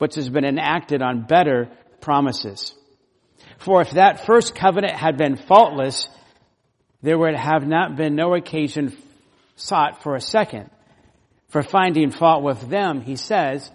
[0.00, 1.68] which has been enacted on better
[2.00, 2.74] promises.
[3.58, 6.08] For if that first covenant had been faultless,
[7.02, 8.96] there would have not been no occasion
[9.56, 10.70] sought for a second.
[11.48, 13.70] For finding fault with them, he says,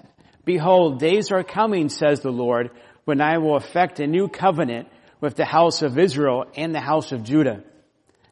[0.45, 2.71] Behold, days are coming, says the Lord,
[3.03, 4.87] when I will effect a new covenant
[5.21, 7.63] with the house of Israel and the house of Judah.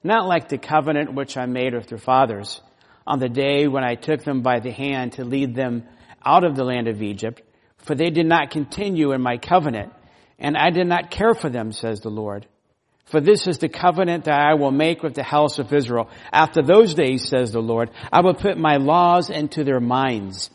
[0.04, 2.60] Not like the covenant which I made with their fathers
[3.06, 5.84] on the day when I took them by the hand to lead them
[6.26, 7.44] out of the land of Egypt,
[7.84, 9.94] for they did not continue in my covenant,
[10.40, 12.48] and I did not care for them, says the Lord.
[13.06, 16.10] For this is the covenant that I will make with the house of Israel.
[16.32, 20.50] After those days, says the Lord, I will put my laws into their minds,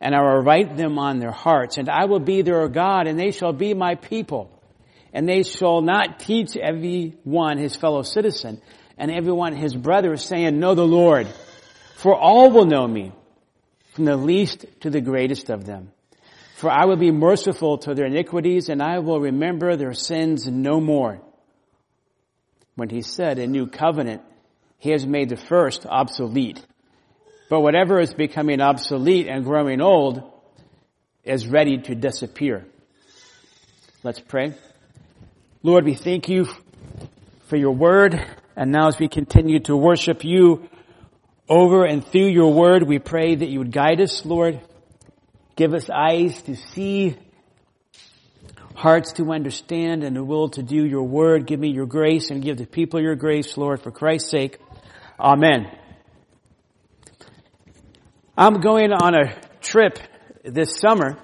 [0.00, 3.18] and I will write them on their hearts, and I will be their God, and
[3.18, 4.50] they shall be my people.
[5.12, 8.60] And they shall not teach every one his fellow citizen,
[8.98, 11.28] and everyone his brother, saying, Know the Lord.
[11.96, 13.12] For all will know me,
[13.94, 15.93] from the least to the greatest of them.
[16.64, 20.80] For I will be merciful to their iniquities, and I will remember their sins no
[20.80, 21.20] more.
[22.74, 24.22] When he said a new covenant,
[24.78, 26.64] he has made the first obsolete.
[27.50, 30.22] But whatever is becoming obsolete and growing old
[31.22, 32.64] is ready to disappear.
[34.02, 34.54] Let's pray.
[35.62, 36.46] Lord, we thank you
[37.48, 38.18] for your word.
[38.56, 40.66] And now as we continue to worship you
[41.46, 44.62] over and through your word, we pray that you would guide us, Lord.
[45.56, 47.16] Give us eyes to see
[48.74, 51.46] hearts to understand and a will to do your word.
[51.46, 54.58] Give me your grace and give the people your grace, Lord, for Christ's sake.
[55.18, 55.70] Amen.
[58.36, 60.00] I'm going on a trip
[60.42, 61.16] this summer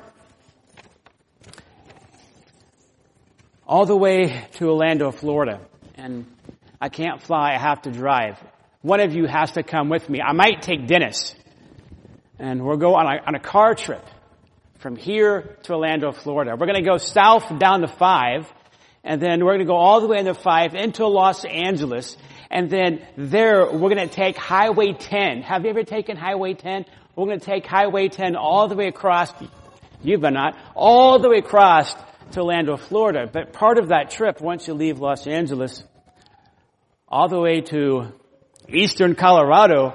[3.66, 5.60] all the way to Orlando, Florida.
[5.96, 6.24] And
[6.80, 8.38] I can't fly, I have to drive.
[8.82, 10.20] One of you has to come with me.
[10.20, 11.34] I might take Dennis.
[12.38, 14.04] And we'll go on a, on a car trip
[14.80, 16.56] from here to Orlando, Florida.
[16.58, 18.50] We're going to go south down the five,
[19.04, 22.16] and then we're going to go all the way into five into Los Angeles,
[22.50, 25.42] and then there we're going to take Highway 10.
[25.42, 26.86] Have you ever taken Highway 10?
[27.14, 29.30] We're going to take Highway 10 all the way across,
[30.02, 31.94] you've been not, all the way across
[32.32, 33.28] to Orlando, Florida.
[33.30, 35.84] But part of that trip, once you leave Los Angeles,
[37.06, 38.14] all the way to
[38.66, 39.92] eastern Colorado,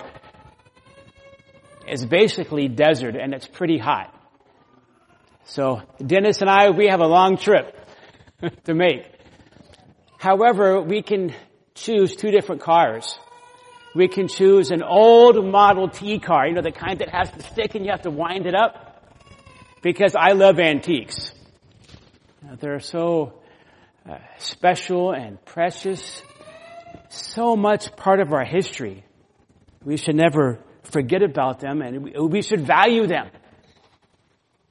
[1.88, 4.15] is basically desert and it's pretty hot.
[5.46, 7.78] So Dennis and I, we have a long trip
[8.66, 9.06] to make.
[10.18, 11.34] However, we can
[11.76, 13.18] choose two different cars.
[13.94, 17.44] We can choose an old Model T car, you know, the kind that has the
[17.44, 19.04] stick and you have to wind it up.
[19.82, 21.32] Because I love antiques.
[22.60, 23.40] They're so
[24.10, 26.24] uh, special and precious.
[27.10, 29.06] So much part of our history.
[29.84, 33.30] We should never forget about them and we, we should value them.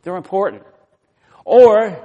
[0.05, 0.63] They're important.
[1.45, 1.99] Or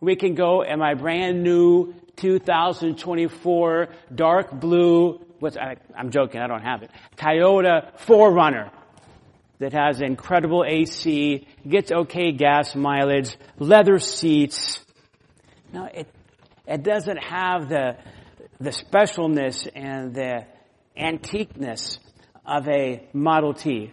[0.00, 6.46] we can go in my brand new 2024 dark blue, what's, I, I'm joking, I
[6.46, 8.70] don't have it, Toyota 4Runner
[9.58, 14.80] that has incredible AC, gets okay gas mileage, leather seats.
[15.72, 16.08] Now it,
[16.66, 17.96] it doesn't have the,
[18.60, 20.46] the specialness and the
[20.96, 21.98] antiqueness
[22.44, 23.92] of a Model T.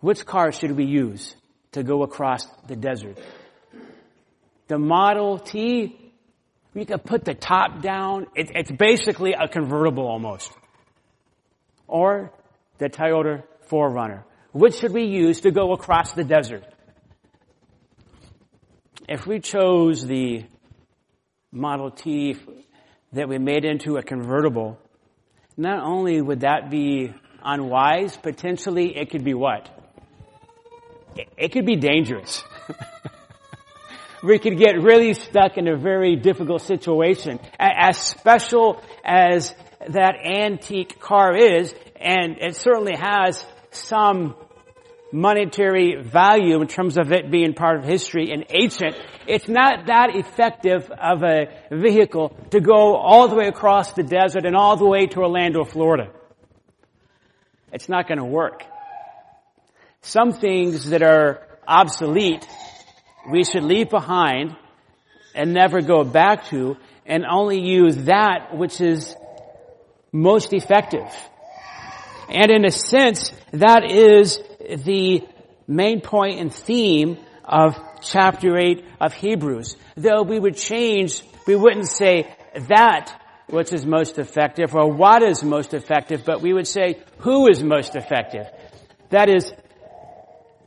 [0.00, 1.36] Which car should we use
[1.72, 3.18] to go across the desert?
[4.68, 5.96] The Model T,
[6.74, 8.26] we could put the top down.
[8.36, 10.52] It, it's basically a convertible almost.
[11.86, 12.32] Or
[12.78, 14.22] the Toyota 4Runner.
[14.52, 16.64] Which should we use to go across the desert?
[19.08, 20.44] If we chose the
[21.52, 22.36] Model T
[23.12, 24.78] that we made into a convertible,
[25.56, 29.68] not only would that be unwise, potentially it could be what?
[31.16, 32.42] It could be dangerous.
[34.22, 37.40] we could get really stuck in a very difficult situation.
[37.58, 39.54] As special as
[39.88, 44.34] that antique car is, and it certainly has some
[45.12, 48.94] monetary value in terms of it being part of history and ancient,
[49.26, 54.44] it's not that effective of a vehicle to go all the way across the desert
[54.44, 56.10] and all the way to Orlando, Florida.
[57.72, 58.64] It's not going to work.
[60.02, 62.46] Some things that are obsolete,
[63.30, 64.56] we should leave behind
[65.34, 69.14] and never go back to and only use that which is
[70.12, 71.08] most effective.
[72.28, 74.40] And in a sense, that is
[74.84, 75.22] the
[75.66, 79.76] main point and theme of chapter 8 of Hebrews.
[79.96, 82.34] Though we would change, we wouldn't say
[82.68, 83.12] that
[83.48, 87.62] which is most effective or what is most effective, but we would say who is
[87.62, 88.46] most effective.
[89.10, 89.52] That is,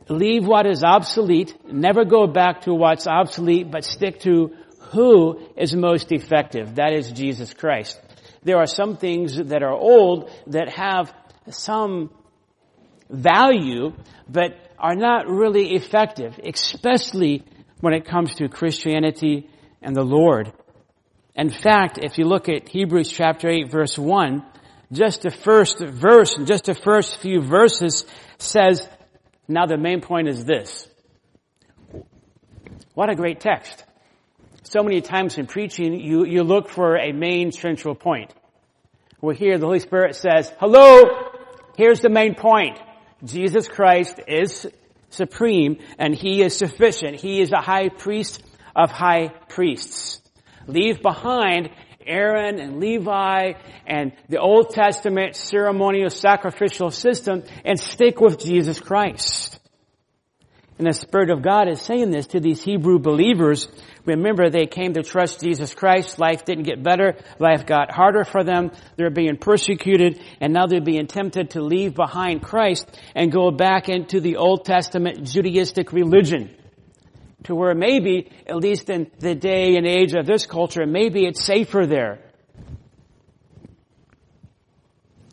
[0.08, 4.54] leave what is obsolete, never go back to what's obsolete, but stick to
[4.92, 6.76] who is most effective.
[6.76, 8.00] That is Jesus Christ.
[8.42, 11.12] There are some things that are old that have
[11.50, 12.10] some
[13.08, 13.92] value,
[14.28, 17.42] but are not really effective, especially
[17.80, 19.48] when it comes to Christianity
[19.80, 20.52] and the Lord.
[21.34, 24.44] In fact, if you look at Hebrews chapter 8 verse 1,
[24.92, 28.04] just the first verse, just the first few verses
[28.38, 28.88] says,
[29.48, 30.88] now the main point is this.
[32.94, 33.84] What a great text.
[34.62, 38.32] So many times in preaching, you, you look for a main central point.
[39.20, 41.02] Well here the Holy Spirit says, hello,
[41.76, 42.78] here's the main point.
[43.24, 44.66] Jesus Christ is
[45.10, 47.20] supreme and He is sufficient.
[47.20, 48.42] He is a high priest
[48.74, 50.20] of high priests.
[50.66, 51.70] Leave behind
[52.06, 53.52] Aaron and Levi
[53.86, 59.58] and the Old Testament ceremonial sacrificial system and stick with Jesus Christ.
[60.76, 63.68] And the Spirit of God is saying this to these Hebrew believers.
[64.06, 66.18] Remember, they came to trust Jesus Christ.
[66.18, 67.16] Life didn't get better.
[67.38, 68.72] Life got harder for them.
[68.96, 73.88] They're being persecuted and now they're being tempted to leave behind Christ and go back
[73.88, 76.50] into the Old Testament Judaistic religion
[77.44, 81.44] to where maybe, at least in the day and age of this culture, maybe it's
[81.44, 82.20] safer there.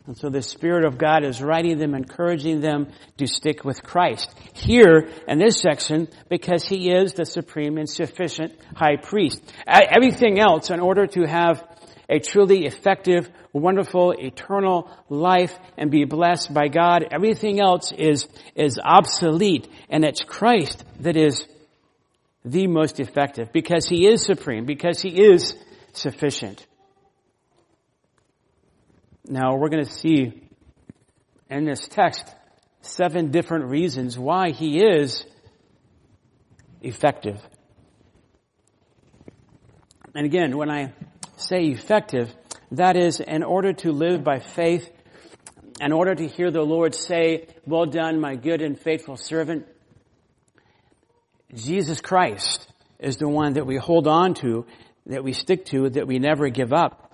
[0.06, 2.88] And so the Spirit of God is writing them, encouraging them
[3.18, 4.34] to stick with Christ.
[4.52, 9.40] Here, in this section, because He is the supreme and sufficient high priest.
[9.66, 11.64] Everything else, in order to have
[12.08, 18.26] a truly effective, wonderful, eternal life and be blessed by God, everything else is,
[18.56, 19.68] is obsolete.
[19.88, 21.46] And it's Christ that is
[22.44, 25.54] the most effective because He is supreme, because He is
[25.92, 26.66] sufficient.
[29.28, 30.48] Now we're going to see
[31.48, 32.28] in this text
[32.80, 35.24] seven different reasons why He is
[36.80, 37.40] effective.
[40.14, 40.92] And again, when I
[41.36, 42.34] say effective,
[42.72, 44.90] that is in order to live by faith,
[45.80, 49.66] in order to hear the Lord say, well done, my good and faithful servant,
[51.54, 52.66] Jesus Christ
[52.98, 54.66] is the one that we hold on to,
[55.06, 57.12] that we stick to, that we never give up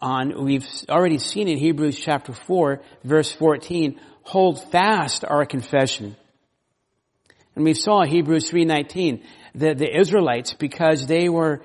[0.00, 0.44] on.
[0.44, 6.16] We've already seen in Hebrews chapter 4, verse 14, hold fast our confession.
[7.54, 9.22] And we saw Hebrews 3.19
[9.56, 11.62] that the Israelites, because they were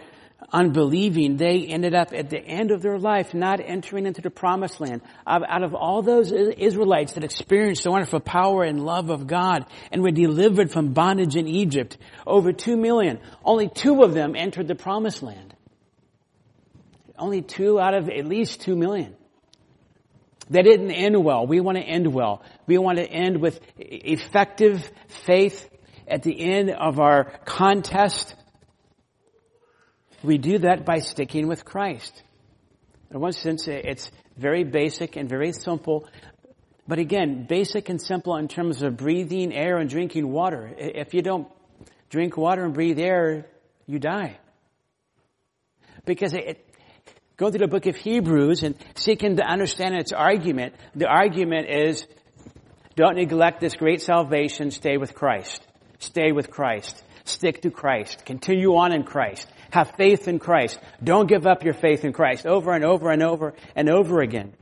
[0.51, 4.79] unbelieving, they ended up at the end of their life not entering into the promised
[4.79, 5.01] land.
[5.25, 10.01] Out of all those Israelites that experienced the wonderful power and love of God and
[10.01, 14.75] were delivered from bondage in Egypt, over two million, only two of them entered the
[14.75, 15.53] promised land.
[17.19, 19.15] Only two out of at least two million.
[20.49, 21.45] They didn't end well.
[21.45, 22.41] We want to end well.
[22.67, 24.89] We want to end with effective
[25.25, 25.69] faith
[26.07, 28.33] at the end of our contest
[30.23, 32.23] we do that by sticking with Christ.
[33.11, 36.07] In one sense, it's very basic and very simple.
[36.87, 40.73] But again, basic and simple in terms of breathing air and drinking water.
[40.77, 41.47] If you don't
[42.09, 43.47] drink water and breathe air,
[43.85, 44.39] you die.
[46.05, 46.65] Because it,
[47.35, 50.75] go through the book of Hebrews and seeking to understand its argument.
[50.95, 52.05] The argument is,
[52.95, 55.61] don't neglect this great salvation, stay with Christ.
[55.99, 57.03] Stay with Christ.
[57.25, 58.25] Stick to Christ.
[58.25, 59.47] Continue on in Christ.
[59.71, 60.79] Have faith in Christ.
[61.03, 64.53] Don't give up your faith in Christ over and over and over and over again.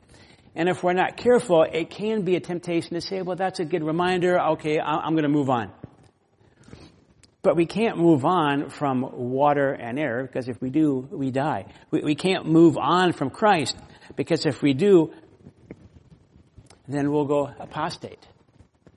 [0.56, 3.66] And if we're not careful, it can be a temptation to say, well, that's a
[3.66, 4.40] good reminder.
[4.40, 5.72] Okay, I'm going to move on.
[7.42, 11.66] But we can't move on from water and air because if we do, we die.
[11.92, 13.76] We, we can't move on from Christ
[14.16, 15.14] because if we do,
[16.88, 18.26] then we'll go apostate.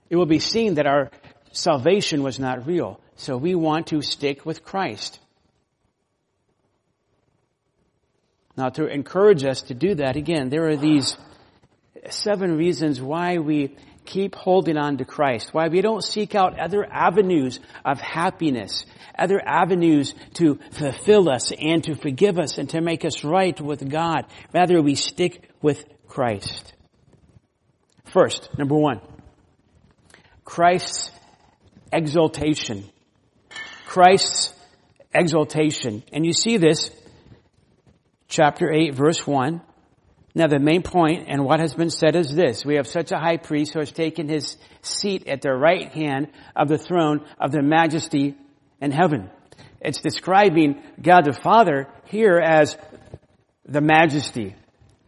[0.08, 1.10] It will be seen that our
[1.52, 3.00] salvation was not real.
[3.16, 5.18] So we want to stick with Christ.
[8.58, 11.16] Now to encourage us to do that, again, there are these
[12.10, 16.84] seven reasons why we keep holding on to Christ, why we don't seek out other
[16.84, 18.84] avenues of happiness,
[19.16, 23.88] other avenues to fulfill us and to forgive us and to make us right with
[23.88, 24.26] God.
[24.52, 26.72] Rather, we stick with Christ.
[28.06, 29.00] First, number one,
[30.44, 31.12] Christ's
[31.92, 32.90] exaltation.
[33.86, 34.52] Christ's
[35.14, 36.02] exaltation.
[36.12, 36.90] And you see this
[38.28, 39.60] chapter 8 verse 1.
[40.34, 42.64] Now the main point and what has been said is this.
[42.64, 46.28] We have such a high priest who has taken his seat at the right hand
[46.54, 48.36] of the throne of the majesty
[48.80, 49.30] in heaven.
[49.80, 52.76] It's describing God the Father here as
[53.64, 54.54] the majesty.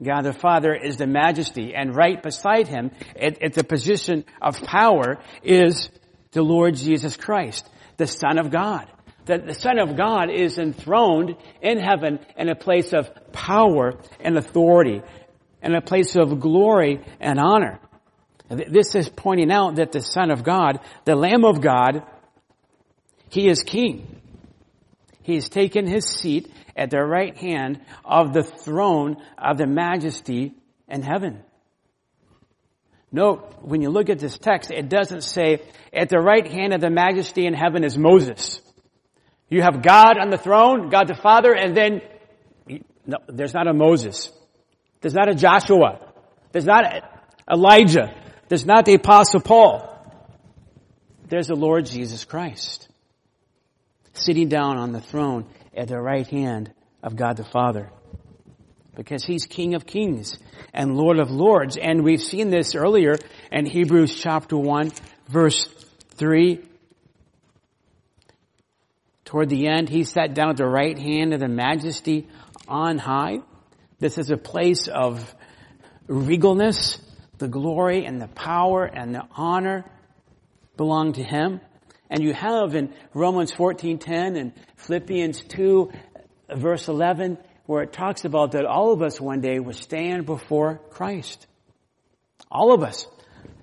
[0.03, 4.61] God the Father is the majesty, and right beside him, at, at the position of
[4.63, 5.91] power, is
[6.33, 8.91] the Lord Jesus Christ, the Son of God.
[9.31, 14.37] That the Son of God is enthroned in heaven in a place of power and
[14.37, 15.03] authority,
[15.63, 17.79] in a place of glory and honor.
[18.49, 22.03] This is pointing out that the Son of God, the Lamb of God,
[23.29, 24.21] He is King.
[25.23, 30.55] He has taken His seat at the right hand of the throne of the majesty
[30.89, 31.45] in heaven.
[33.13, 36.81] Note, when you look at this text, it doesn't say, at the right hand of
[36.81, 38.61] the majesty in heaven is Moses.
[39.51, 42.01] You have God on the throne, God the Father, and then,
[43.05, 44.31] no, there's not a Moses.
[45.01, 45.99] There's not a Joshua.
[46.53, 46.85] There's not
[47.51, 48.15] Elijah.
[48.49, 49.87] There's not the Apostle Paul.
[51.29, 52.89] There's the Lord Jesus Christ
[54.15, 57.91] sitting down on the throne at the right hand of God the Father.
[58.95, 60.39] Because He's King of Kings
[60.75, 61.77] and Lord of Lords.
[61.77, 63.17] And we've seen this earlier
[63.51, 64.93] in Hebrews chapter 1
[65.29, 65.67] verse
[66.17, 66.61] 3.
[69.31, 72.27] Toward the end, He sat down at the right hand of the majesty
[72.67, 73.39] on high.
[74.01, 75.33] This is a place of
[76.09, 77.01] regalness.
[77.39, 79.85] The glory and the power and the honor
[80.77, 81.61] belong to Him.
[82.11, 85.93] And you have in Romans 14:10 and Philippians 2
[86.57, 90.81] verse 11 where it talks about that all of us one day will stand before
[90.91, 91.47] Christ.
[92.51, 93.07] All of us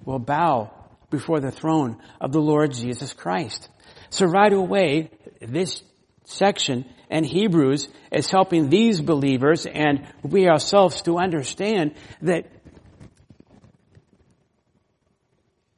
[0.05, 0.71] will bow
[1.09, 3.67] before the throne of the Lord Jesus Christ.
[4.09, 5.11] So right away,
[5.41, 5.81] this
[6.25, 12.47] section in Hebrews is helping these believers and we ourselves to understand that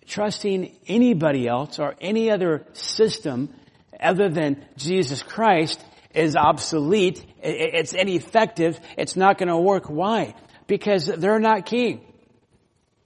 [0.08, 3.54] trusting anybody else or any other system
[4.02, 5.84] other than Jesus Christ
[6.14, 7.24] is obsolete.
[7.42, 8.80] It's ineffective.
[8.98, 9.86] It's not going to work.
[9.88, 10.34] Why?
[10.66, 12.02] Because they're not king.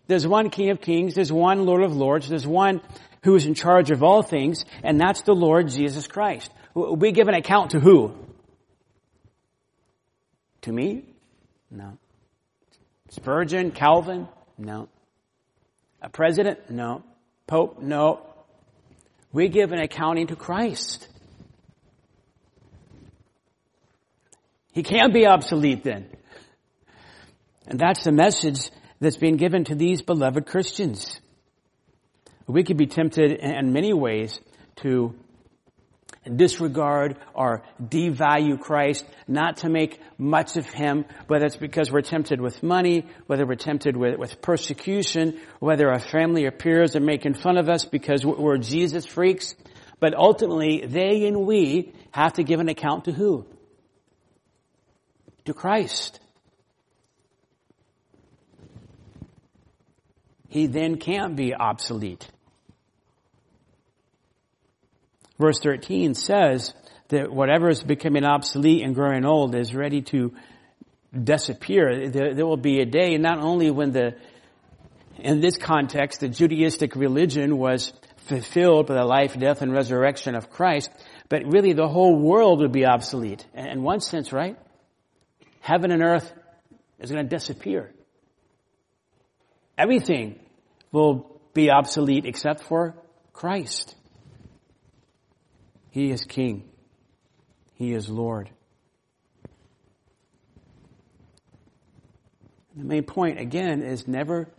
[0.08, 1.16] There's one King of Kings.
[1.16, 2.28] There's one Lord of Lords.
[2.28, 2.82] There's one
[3.24, 6.52] who is in charge of all things, and that's the Lord Jesus Christ.
[6.76, 8.16] We give an account to who?
[10.62, 11.04] To me?
[11.72, 11.98] No.
[13.10, 13.72] Spurgeon?
[13.72, 14.28] Calvin?
[14.58, 14.90] No.
[16.02, 16.70] A president?
[16.70, 17.04] No.
[17.48, 17.82] Pope?
[17.82, 18.22] No.
[19.32, 21.08] We give an accounting to Christ.
[24.74, 26.10] He can't be obsolete then.
[27.68, 31.20] And that's the message that's being given to these beloved Christians.
[32.48, 34.40] We could be tempted in many ways
[34.78, 35.16] to
[36.36, 42.40] disregard or devalue Christ, not to make much of Him, whether it's because we're tempted
[42.40, 47.34] with money, whether we're tempted with, with persecution, whether our family or peers are making
[47.34, 49.56] fun of us because we're Jesus freaks.
[50.00, 53.46] But ultimately, they and we have to give an account to who?
[55.46, 56.20] To Christ.
[60.48, 62.30] He then can't be obsolete.
[65.44, 66.74] Verse 13 says
[67.10, 70.34] that whatever is becoming obsolete and growing old is ready to
[71.22, 72.08] disappear.
[72.10, 74.16] There, there will be a day not only when the,
[75.18, 77.92] in this context, the Judaistic religion was
[78.28, 80.90] fulfilled by the life, death, and resurrection of Christ,
[81.28, 83.46] but really the whole world would be obsolete.
[83.54, 84.58] In one sense, right?
[85.60, 86.32] Heaven and earth
[87.00, 87.92] is going to disappear.
[89.78, 90.40] Everything
[90.94, 92.96] will be obsolete except for
[93.34, 93.98] Christ.
[95.94, 96.64] He is King.
[97.76, 98.50] He is Lord.
[102.76, 104.50] The main point, again, is never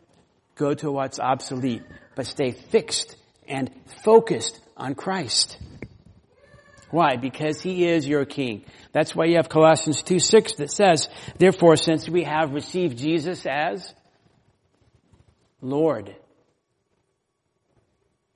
[0.55, 1.83] go to what's obsolete,
[2.15, 3.17] but stay fixed
[3.49, 3.69] and
[4.05, 5.59] focused on Christ.
[6.91, 7.17] Why?
[7.17, 8.65] Because He is your King.
[8.93, 13.45] That's why you have Colossians 2 6 that says, Therefore, since we have received Jesus
[13.45, 13.93] as
[15.61, 16.15] Lord,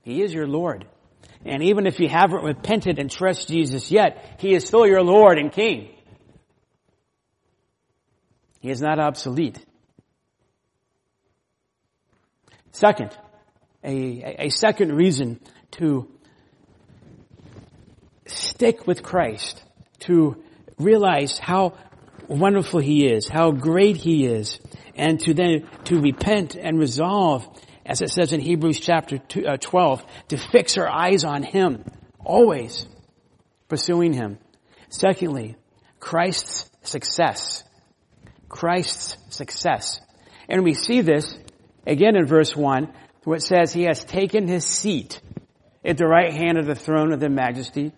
[0.02, 0.88] He is your Lord.
[1.44, 5.38] And even if you haven't repented and trust Jesus yet, He is still your Lord
[5.38, 5.88] and King.
[8.60, 9.64] He is not obsolete.
[12.72, 13.16] Second,
[13.84, 15.40] a, a second reason
[15.72, 16.08] to
[18.26, 19.62] stick with Christ,
[20.00, 20.42] to
[20.78, 21.74] realize how
[22.26, 24.58] wonderful He is, how great He is,
[24.96, 27.48] and to then to repent and resolve
[27.88, 31.84] as it says in Hebrews chapter uh, 12, to fix our eyes on Him,
[32.22, 32.86] always
[33.68, 34.38] pursuing Him.
[34.90, 35.56] Secondly,
[35.98, 37.64] Christ's success.
[38.48, 40.00] Christ's success.
[40.50, 41.36] And we see this
[41.86, 42.92] again in verse 1,
[43.24, 45.20] where it says, He has taken His seat
[45.82, 47.92] at the right hand of the throne of the majesty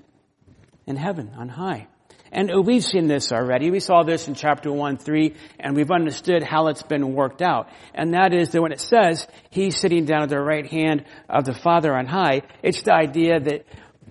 [0.86, 1.88] in heaven on high.
[2.32, 3.70] And we've seen this already.
[3.70, 7.68] We saw this in chapter 1, 3, and we've understood how it's been worked out.
[7.94, 11.44] And that is that when it says he's sitting down at the right hand of
[11.44, 13.66] the Father on high, it's the idea that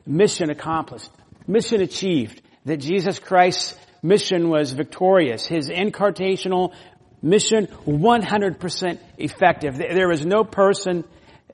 [0.05, 1.09] mission accomplished,
[1.47, 5.45] mission achieved, that Jesus Christ's mission was victorious.
[5.45, 6.73] His incarnational
[7.21, 9.77] mission 100% effective.
[9.77, 11.03] There is no person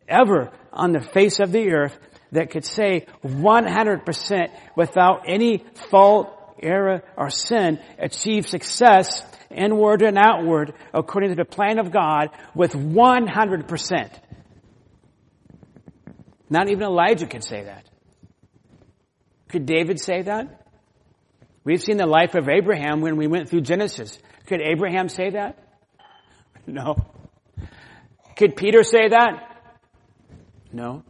[0.07, 1.97] ever on the face of the earth
[2.31, 6.31] that could say 100% without any fault,
[6.65, 12.73] error, or sin achieve success inward and outward according to the plan of God with
[12.73, 14.09] 100%.
[16.49, 17.85] Not even Elijah could say that.
[19.49, 20.67] Could David say that?
[21.63, 24.17] We've seen the life of Abraham when we went through Genesis.
[24.45, 25.59] Could Abraham say that?
[26.67, 26.95] No.
[28.35, 29.55] Could Peter say that?
[30.73, 31.03] No.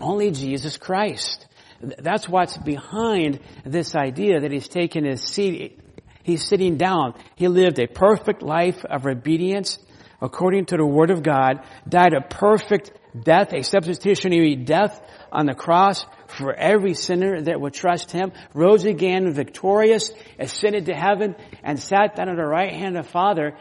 [0.00, 1.46] Only Jesus Christ.
[1.80, 5.78] That's what's behind this idea that he's taken his seat.
[6.22, 7.14] He's sitting down.
[7.36, 9.78] He lived a perfect life of obedience
[10.20, 15.00] according to the Word of God, died a perfect death, a substitutionary death
[15.32, 20.94] on the cross for every sinner that would trust Him, rose again victorious, ascended to
[20.94, 23.56] heaven, and sat down at the right hand of Father,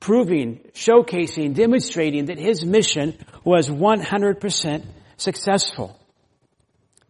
[0.00, 4.84] proving, showcasing, demonstrating that His mission was 100%
[5.16, 5.97] successful.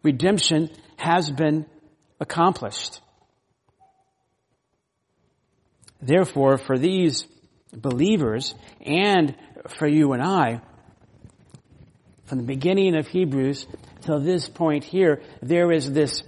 [0.09, 1.67] Redemption has been
[2.19, 3.01] accomplished.
[6.01, 7.27] Therefore, for these
[7.75, 9.35] believers and
[9.79, 10.63] for you and I,
[12.25, 13.67] from the beginning of Hebrews
[14.01, 16.23] till this point here, there is this,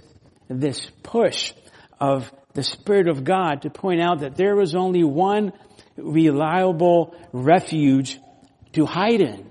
[0.47, 1.53] this push
[1.99, 5.53] of the Spirit of God to point out that there is only one
[5.97, 8.19] reliable refuge
[8.73, 9.47] to hide in.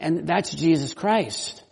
[0.00, 1.63] And that's Jesus Christ.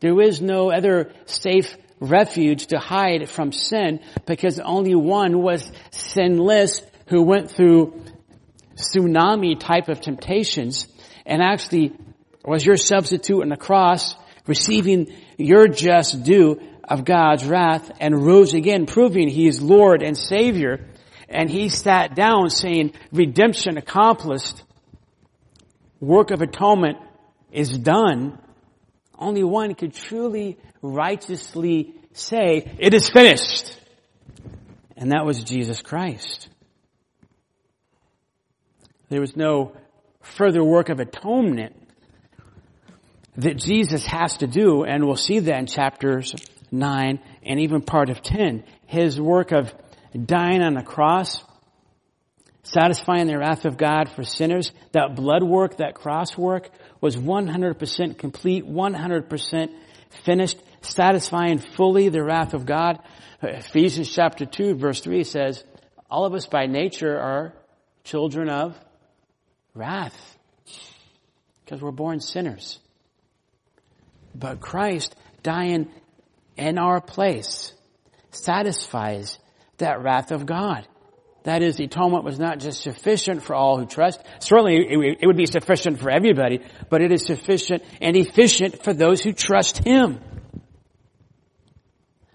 [0.00, 6.82] There is no other safe refuge to hide from sin because only one was sinless
[7.08, 8.02] who went through
[8.76, 10.88] tsunami type of temptations
[11.26, 11.92] and actually
[12.44, 14.14] was your substitute on the cross,
[14.46, 20.16] receiving your just due of God's wrath and rose again, proving he is Lord and
[20.16, 20.86] Savior.
[21.28, 24.62] And he sat down saying, redemption accomplished
[26.00, 26.98] work of atonement
[27.52, 28.38] is done,
[29.20, 33.76] only one could truly righteously say, it is finished.
[34.96, 36.48] And that was Jesus Christ.
[39.08, 39.76] There was no
[40.22, 41.76] further work of atonement
[43.36, 46.34] that Jesus has to do, and we'll see that in chapters
[46.70, 48.64] 9 and even part of 10.
[48.86, 49.72] His work of
[50.26, 51.42] dying on the cross
[52.62, 54.72] satisfying the wrath of God for sinners.
[54.92, 59.68] That blood work, that cross work was 100% complete, 100%
[60.24, 62.98] finished, satisfying fully the wrath of God.
[63.42, 65.64] Ephesians chapter 2 verse 3 says,
[66.10, 67.54] all of us by nature are
[68.04, 68.76] children of
[69.74, 70.38] wrath
[71.64, 72.80] because we're born sinners.
[74.34, 75.88] But Christ dying
[76.56, 77.72] in our place
[78.30, 79.38] satisfies
[79.78, 80.86] that wrath of God.
[81.44, 84.20] That is, the atonement was not just sufficient for all who trust.
[84.40, 84.86] Certainly,
[85.20, 89.32] it would be sufficient for everybody, but it is sufficient and efficient for those who
[89.32, 90.20] trust Him.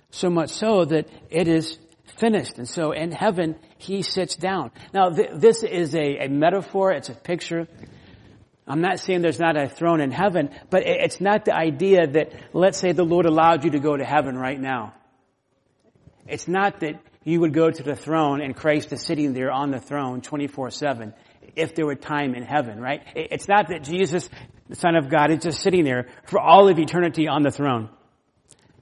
[0.10, 1.78] So much so that it is
[2.18, 2.58] finished.
[2.58, 4.72] And so in heaven, He sits down.
[4.94, 6.91] Now, th- this is a, a, metaphor.
[6.91, 7.68] It's a picture.
[8.68, 12.32] I'm not saying there's not a throne in heaven, but it's not the idea that,
[12.54, 14.94] let's say the Lord allowed you to go to heaven right now.
[16.28, 19.72] It's not that you would go to the throne and Christ is sitting there on
[19.72, 21.14] the throne 24-7
[21.56, 23.02] if there were time in heaven, right?
[23.16, 24.30] It's not that Jesus,
[24.70, 27.90] the Son of God, is just sitting there for all of eternity on the throne.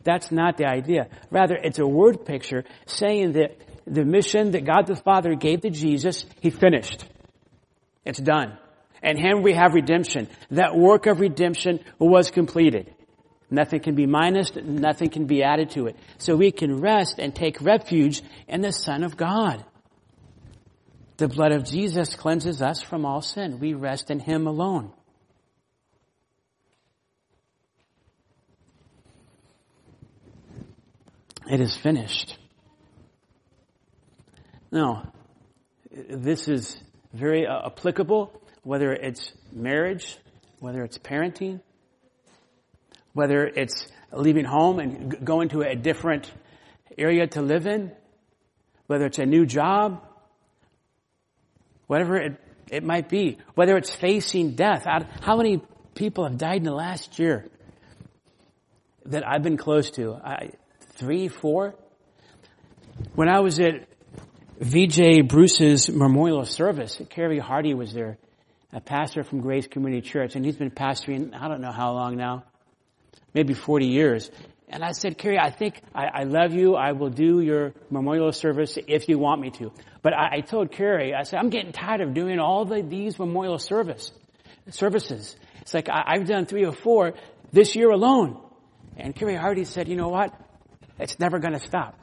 [0.04, 1.08] That's not the idea.
[1.32, 5.70] Rather, it's a word picture saying that the mission that God the Father gave to
[5.70, 7.06] Jesus, He finished.
[8.06, 8.58] It's done.
[9.02, 10.28] And Him we have redemption.
[10.52, 12.94] That work of redemption was completed.
[13.54, 15.96] Nothing can be minused, nothing can be added to it.
[16.18, 19.64] So we can rest and take refuge in the Son of God.
[21.18, 23.60] The blood of Jesus cleanses us from all sin.
[23.60, 24.92] We rest in Him alone.
[31.48, 32.40] It is finished.
[34.72, 35.14] Now,
[35.92, 36.76] this is
[37.14, 40.18] very uh, applicable, whether it's marriage,
[40.58, 41.62] whether it's parenting,
[43.14, 46.32] whether it's leaving home and going to a different
[46.98, 47.92] area to live in,
[48.88, 50.04] whether it's a new job,
[51.88, 54.86] whatever it, it might be, whether it's facing death.
[55.22, 55.62] How many
[55.96, 57.50] people have died in the last year
[59.06, 60.16] that I've been close to?
[60.16, 60.52] I,
[60.96, 61.76] three, four?
[63.16, 63.88] When I was at
[64.60, 68.18] VJ Bruce's memorial service, Carey Hardy was there,
[68.72, 72.16] a pastor from Grace Community Church, and he's been pastoring, I don't know how long
[72.16, 72.44] now,
[73.34, 74.30] maybe 40 years.
[74.70, 76.76] And I said, Carey, I think I, I love you.
[76.76, 79.72] I will do your memorial service if you want me to.
[80.02, 83.20] But I, I told Carey, I said, I'm getting tired of doing all the, these
[83.20, 84.12] memorial service
[84.70, 85.36] services.
[85.62, 87.14] It's like I, I've done three or four
[87.52, 88.42] this year alone.
[88.98, 90.34] And Carey Hardy said, you know what?
[91.00, 92.00] It's never going to stop.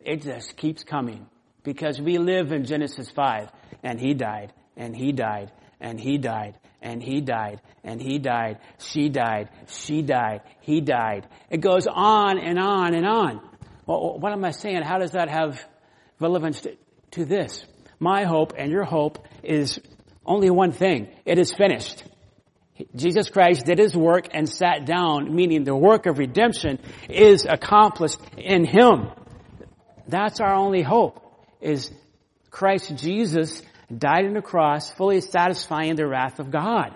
[0.00, 1.26] It just keeps coming
[1.62, 3.48] because we live in Genesis 5
[3.82, 8.58] and he died and he died and he died and he died and he died.
[8.78, 9.48] She died.
[9.66, 10.42] She died.
[10.60, 11.26] He died.
[11.50, 13.40] It goes on and on and on.
[13.86, 14.82] Well, what am I saying?
[14.82, 15.64] How does that have
[16.20, 16.76] relevance to,
[17.12, 17.64] to this?
[17.98, 19.80] My hope and your hope is
[20.24, 21.08] only one thing.
[21.24, 22.04] It is finished.
[22.94, 28.18] Jesus Christ did his work and sat down, meaning the work of redemption is accomplished
[28.36, 29.10] in him.
[30.08, 31.22] That's our only hope,
[31.60, 31.90] is
[32.50, 33.62] Christ Jesus
[33.96, 36.94] died on the cross, fully satisfying the wrath of God.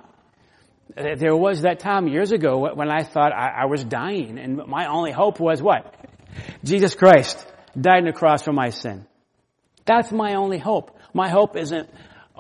[0.96, 4.87] Uh, there was that time years ago when I thought I, was dying, and my
[4.87, 5.94] only hope was what?
[6.64, 7.46] Jesus Christ
[7.79, 9.07] died on the cross for my sin.
[9.85, 10.98] That's my only hope.
[11.14, 11.88] My hope isn't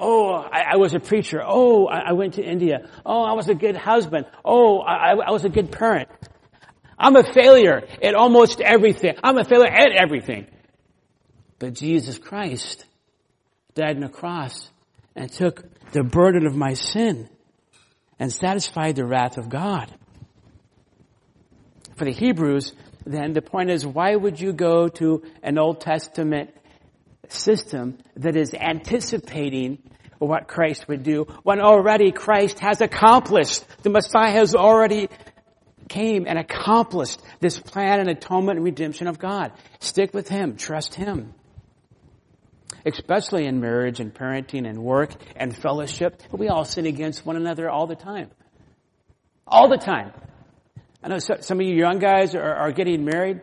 [0.00, 1.42] Oh, I, I, was a preacher.
[1.44, 2.88] Oh, I, I, went to India.
[3.04, 4.26] Oh, I was a good husband.
[4.44, 6.08] Oh, I, I was a good parent.
[6.96, 9.14] I'm a failure at almost everything.
[9.24, 10.46] I'm a failure at everything.
[11.58, 12.84] But Jesus Christ
[13.78, 14.70] died on the cross
[15.16, 17.28] and took the burden of my sin
[18.18, 19.92] and satisfied the wrath of God.
[21.96, 22.74] For the Hebrews,
[23.06, 26.50] then, the point is, why would you go to an Old Testament
[27.28, 29.78] system that is anticipating
[30.18, 33.64] what Christ would do when already Christ has accomplished.
[33.82, 35.08] The Messiah has already
[35.88, 39.52] came and accomplished this plan and atonement and redemption of God.
[39.80, 40.56] Stick with Him.
[40.56, 41.34] Trust Him.
[42.86, 46.22] Especially in marriage and parenting and work and fellowship.
[46.32, 48.30] We all sin against one another all the time.
[49.46, 50.12] All the time.
[51.02, 53.40] I know some of you young guys are, are getting married.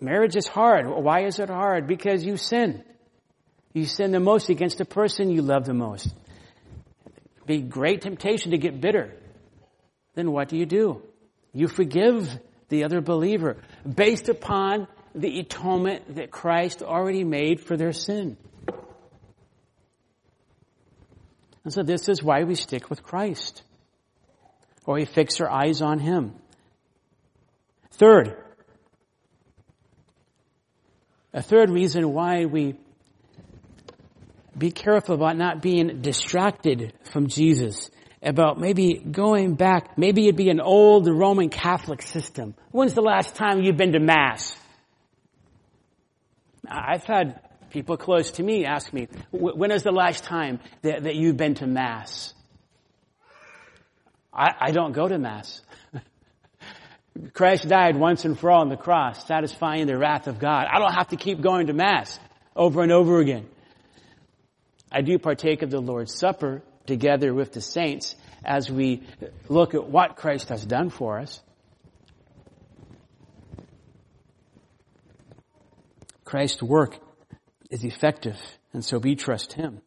[0.00, 0.86] Marriage is hard.
[0.88, 1.86] Why is it hard?
[1.86, 2.84] Because you sin.
[3.72, 6.14] You sin the most against the person you love the most.
[7.46, 9.14] Be great temptation to get bitter.
[10.14, 11.02] Then what do you do?
[11.52, 12.28] You forgive
[12.68, 13.56] the other believer
[13.88, 18.36] based upon the atonement that Christ already made for their sin.
[21.68, 23.62] And so this is why we stick with Christ.
[24.86, 26.32] Or we fix our eyes on Him.
[27.90, 28.42] Third,
[31.34, 32.76] a third reason why we
[34.56, 37.90] be careful about not being distracted from Jesus,
[38.22, 42.54] about maybe going back, maybe it'd be an old Roman Catholic system.
[42.70, 44.56] When's the last time you've been to Mass?
[46.66, 51.16] I've had people close to me ask me, when is the last time that, that
[51.16, 52.34] you've been to Mass?
[54.32, 55.62] I, I don't go to Mass.
[57.32, 60.66] Christ died once and for all on the cross, satisfying the wrath of God.
[60.70, 62.18] I don't have to keep going to Mass
[62.54, 63.46] over and over again.
[64.90, 69.02] I do partake of the Lord's Supper together with the saints as we
[69.48, 71.40] look at what Christ has done for us.
[76.24, 76.98] Christ's work
[77.70, 78.38] is effective,
[78.72, 79.80] and so we trust Him.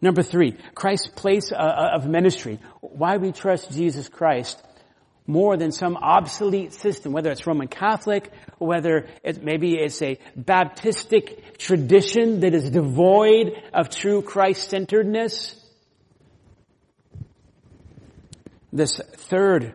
[0.00, 2.58] Number three, Christ's place uh, uh, of ministry.
[2.80, 4.60] Why we trust Jesus Christ
[5.26, 9.08] more than some obsolete system, whether it's Roman Catholic, whether
[9.40, 15.54] maybe it's a Baptistic tradition that is devoid of true Christ-centeredness.
[18.72, 19.74] This third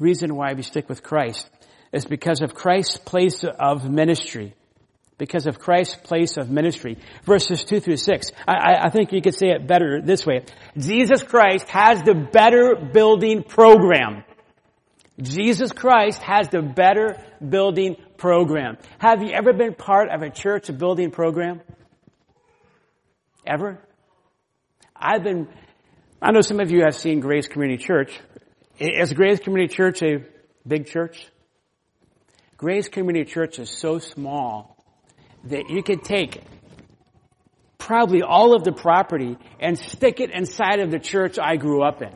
[0.00, 1.48] reason why we stick with Christ
[1.92, 4.54] is because of Christ's place of ministry
[5.18, 6.98] because of Christ's place of ministry.
[7.24, 8.32] Verses 2 through 6.
[8.46, 10.44] I, I, think you could say it better this way.
[10.76, 14.24] Jesus Christ has the better building program.
[15.20, 18.76] Jesus Christ has the better building program.
[18.98, 21.62] Have you ever been part of a church building program?
[23.46, 23.80] Ever?
[24.94, 25.48] I've been,
[26.20, 28.18] I know some of you have seen Grace Community Church.
[28.78, 30.24] Is Grace Community Church a
[30.66, 31.26] big church?
[32.58, 34.75] Grace Community Church is so small
[35.48, 36.42] that you could take
[37.78, 42.02] probably all of the property and stick it inside of the church I grew up
[42.02, 42.12] in.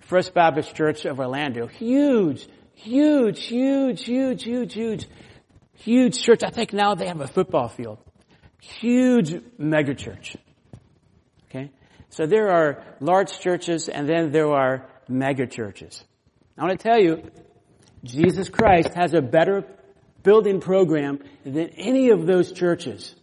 [0.00, 1.66] First Baptist Church of Orlando.
[1.66, 5.06] Huge, huge, huge, huge, huge, huge,
[5.74, 6.42] huge church.
[6.44, 7.98] I think now they have a football field.
[8.60, 10.36] Huge megachurch.
[11.48, 11.70] Okay?
[12.10, 16.04] So there are large churches and then there are mega churches.
[16.56, 17.30] I want to tell you,
[18.04, 19.64] Jesus Christ has a better
[20.22, 23.14] building program than any of those churches.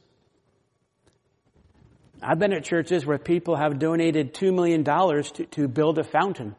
[2.21, 6.55] I've been at churches where people have donated $2 million to, to build a fountain.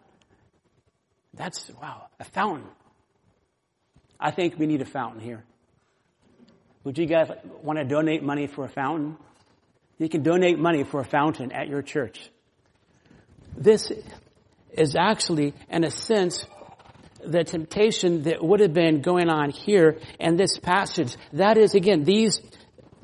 [1.35, 2.67] That's, wow, a fountain.
[4.19, 5.45] I think we need a fountain here.
[6.85, 7.31] Would you guys
[7.63, 9.17] want to donate money for a fountain?
[9.99, 12.31] You can donate money for a fountain at your church.
[13.57, 13.93] This
[14.73, 16.47] is actually, in a sense,
[17.25, 21.17] the temptation that would have been going on here in this passage.
[21.33, 22.41] That is, again, these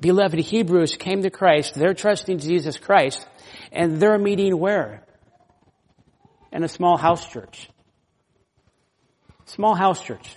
[0.01, 1.75] beloved Hebrews came to Christ.
[1.75, 3.27] They're trusting Jesus Christ.
[3.73, 5.05] And they're meeting where?
[6.53, 7.69] In a small house church.
[9.47, 10.37] Small house church.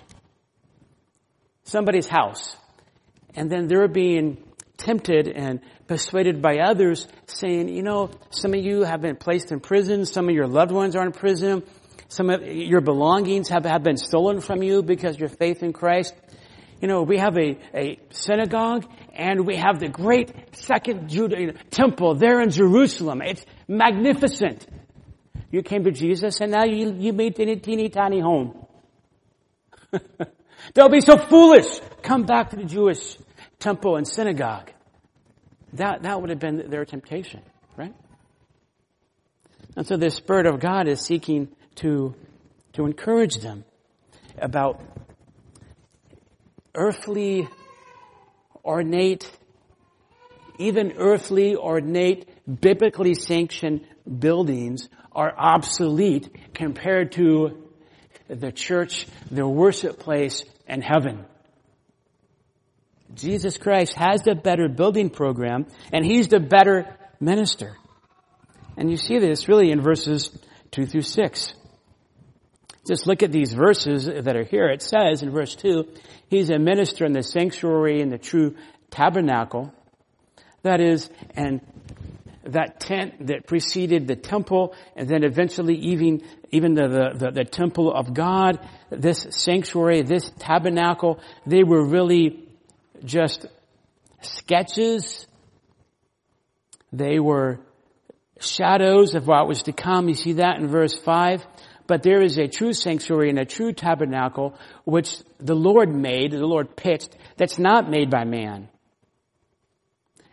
[1.63, 2.55] Somebody's house.
[3.35, 4.43] And then they're being
[4.77, 9.59] tempted and persuaded by others saying, you know, some of you have been placed in
[9.59, 11.63] prison, some of your loved ones are in prison,
[12.09, 16.15] some of your belongings have, have been stolen from you because your faith in Christ.
[16.81, 21.51] You know, we have a, a synagogue and we have the great second Judah uh,
[21.69, 23.21] temple there in Jerusalem.
[23.21, 24.65] It's magnificent.
[25.51, 28.65] You came to Jesus and now you, you made teeny, teeny tiny home.
[30.73, 31.79] Don't be so foolish.
[32.01, 33.17] Come back to the Jewish
[33.59, 34.71] temple and synagogue.
[35.73, 37.41] That, that would have been their temptation,
[37.77, 37.93] right?
[39.75, 42.15] And so the Spirit of God is seeking to,
[42.73, 43.63] to encourage them
[44.37, 44.81] about
[46.75, 47.47] earthly,
[48.63, 49.29] ornate,
[50.57, 52.27] even earthly, ornate,
[52.61, 53.85] biblically sanctioned
[54.19, 57.69] buildings are obsolete compared to
[58.27, 61.25] the church, the worship place, and heaven.
[63.13, 67.75] Jesus Christ has the better building program and he's the better minister.
[68.77, 70.29] And you see this really in verses
[70.71, 71.53] 2 through 6.
[72.89, 74.67] Just look at these verses that are here.
[74.67, 75.85] It says in verse 2,
[76.27, 78.55] he's a minister in the sanctuary in the true
[78.89, 79.71] tabernacle.
[80.63, 81.61] That is, and
[82.45, 87.93] that tent that preceded the temple and then eventually even, even the, the, the, temple
[87.93, 88.57] of God,
[88.89, 92.43] this sanctuary, this tabernacle, they were really
[93.05, 93.45] just
[94.23, 95.27] sketches.
[96.91, 97.59] They were
[98.39, 100.09] shadows of what was to come.
[100.09, 101.45] You see that in verse 5.
[101.89, 104.53] But there is a true sanctuary and a true tabernacle
[104.85, 108.69] which the Lord made, the Lord pitched, that's not made by man.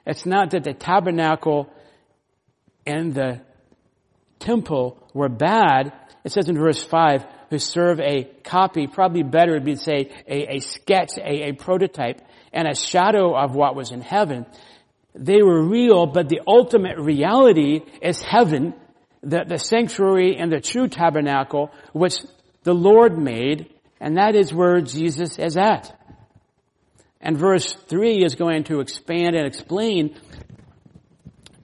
[0.04, 1.72] It's not that the tabernacle
[2.86, 3.40] and the
[4.38, 5.94] temple were bad.
[6.24, 10.10] It says in verse 5, who serve a copy, probably better would be to say
[10.28, 12.20] a, a sketch, a, a prototype
[12.52, 14.44] and a shadow of what was in heaven.
[15.14, 18.74] They were real, but the ultimate reality is heaven,
[19.26, 22.18] the, the sanctuary and the true tabernacle, which
[22.62, 23.68] the Lord made,
[24.00, 25.92] and that is where Jesus is at.
[27.20, 30.16] And verse 3 is going to expand and explain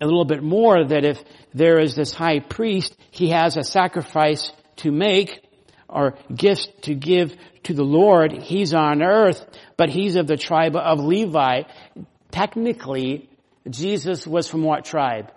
[0.01, 1.23] a little bit more that if
[1.55, 5.47] there is this high priest, he has a sacrifice to make
[5.89, 8.33] or gifts to give to the Lord.
[8.33, 9.45] He's on earth,
[9.77, 11.63] but he's of the tribe of Levi.
[12.33, 13.31] Technically,
[13.71, 15.31] Jesus was from what tribe?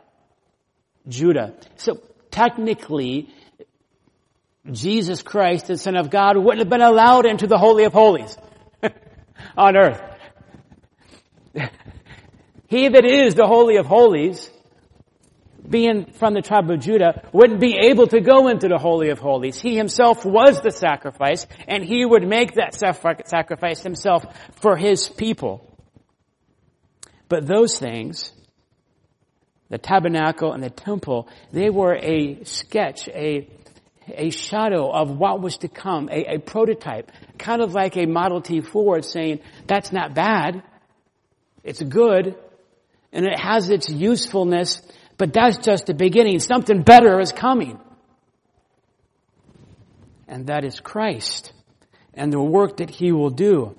[1.08, 1.54] Judah.
[1.76, 2.02] So
[2.36, 3.30] technically,
[4.69, 8.38] Jesus Christ, the Son of God, wouldn't have been allowed into the Holy of Holies
[9.58, 10.02] on earth.
[12.67, 14.52] he that is the Holy of Holies
[15.67, 19.17] being from the tribe of Judah, wouldn't be able to go into the Holy of
[19.17, 19.60] Holies.
[19.60, 24.26] He himself was the sacrifice, and he would make that sacrifice himself
[24.58, 25.67] for his people.
[27.30, 28.32] But those things,
[29.69, 33.47] the tabernacle and the temple, they were a sketch, a,
[34.08, 38.41] a shadow of what was to come, a, a prototype, kind of like a Model
[38.41, 40.63] T Ford saying, that's not bad,
[41.63, 42.36] it's good,
[43.12, 44.82] and it has its usefulness
[45.17, 46.39] but that's just the beginning.
[46.39, 47.80] Something better is coming.
[50.28, 51.54] And that is Christ
[52.13, 53.75] and the work that He will do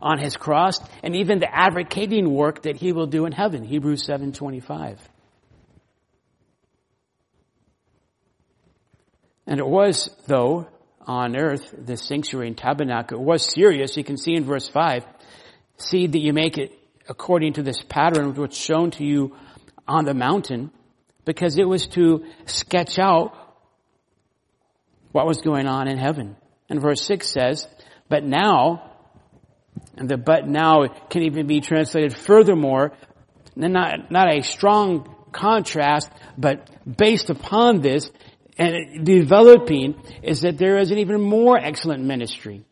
[0.00, 3.64] on His cross and even the advocating work that He will do in heaven.
[3.64, 4.98] Hebrews 7.25.
[9.46, 10.66] And it was, though,
[11.06, 13.96] on earth, the sanctuary and tabernacle, it was serious.
[13.96, 15.04] You can see in verse 5,
[15.78, 16.72] see that you make it
[17.08, 19.36] according to this pattern which was shown to you
[19.86, 20.72] on the mountain
[21.24, 23.34] because it was to sketch out
[25.12, 26.36] what was going on in heaven.
[26.68, 27.68] And verse 6 says,
[28.08, 28.95] but now,
[29.96, 32.92] and the but now can even be translated furthermore,
[33.54, 38.10] not, not a strong contrast, but based upon this
[38.58, 42.64] and developing is that there is an even more excellent ministry.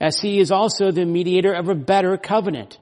[0.00, 2.78] as he is also the mediator of a better covenant,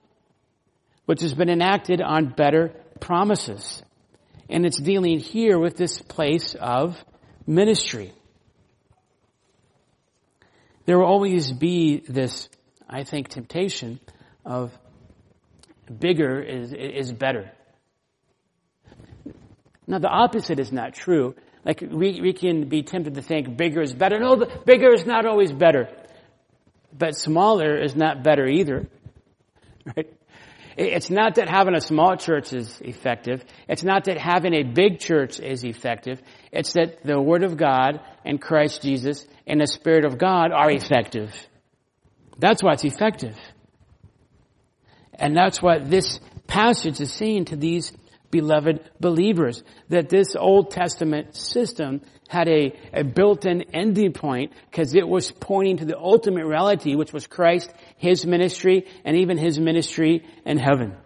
[1.06, 3.82] which has been enacted on better promises.
[4.48, 7.02] And it's dealing here with this place of
[7.46, 8.12] ministry.
[10.84, 12.48] There will always be this,
[12.88, 14.01] I think, temptation
[14.44, 14.77] of
[15.99, 17.51] bigger is, is better.
[19.87, 21.35] Now the opposite is not true.
[21.64, 24.18] Like we, we can be tempted to think bigger is better.
[24.18, 25.88] No, bigger is not always better.
[26.96, 28.88] But smaller is not better either.
[29.96, 30.12] Right?
[30.77, 33.44] It's not that having a small church is effective.
[33.68, 36.20] It's not that having a big church is effective.
[36.51, 40.70] It's that the Word of God and Christ Jesus and the Spirit of God are
[40.70, 41.33] effective.
[42.38, 43.37] That's why it's effective.
[45.14, 47.92] And that's what this passage is saying to these
[48.31, 49.62] beloved believers.
[49.88, 55.79] That this Old Testament system had a, a built-in ending point because it was pointing
[55.79, 60.96] to the ultimate reality, which was Christ, His ministry, and even His ministry in heaven.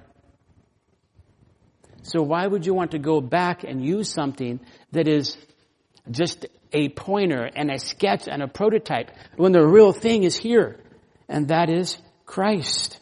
[2.03, 4.61] So why would you want to go back and use something
[4.93, 5.37] that is
[6.11, 10.81] just a pointer and a sketch and a prototype when the real thing is here?
[11.31, 12.99] And that is Christ.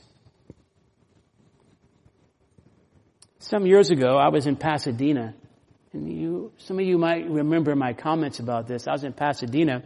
[3.39, 5.35] Some years ago, I was in Pasadena,
[5.95, 8.87] and you, some of you might remember my comments about this.
[8.87, 9.83] I was in Pasadena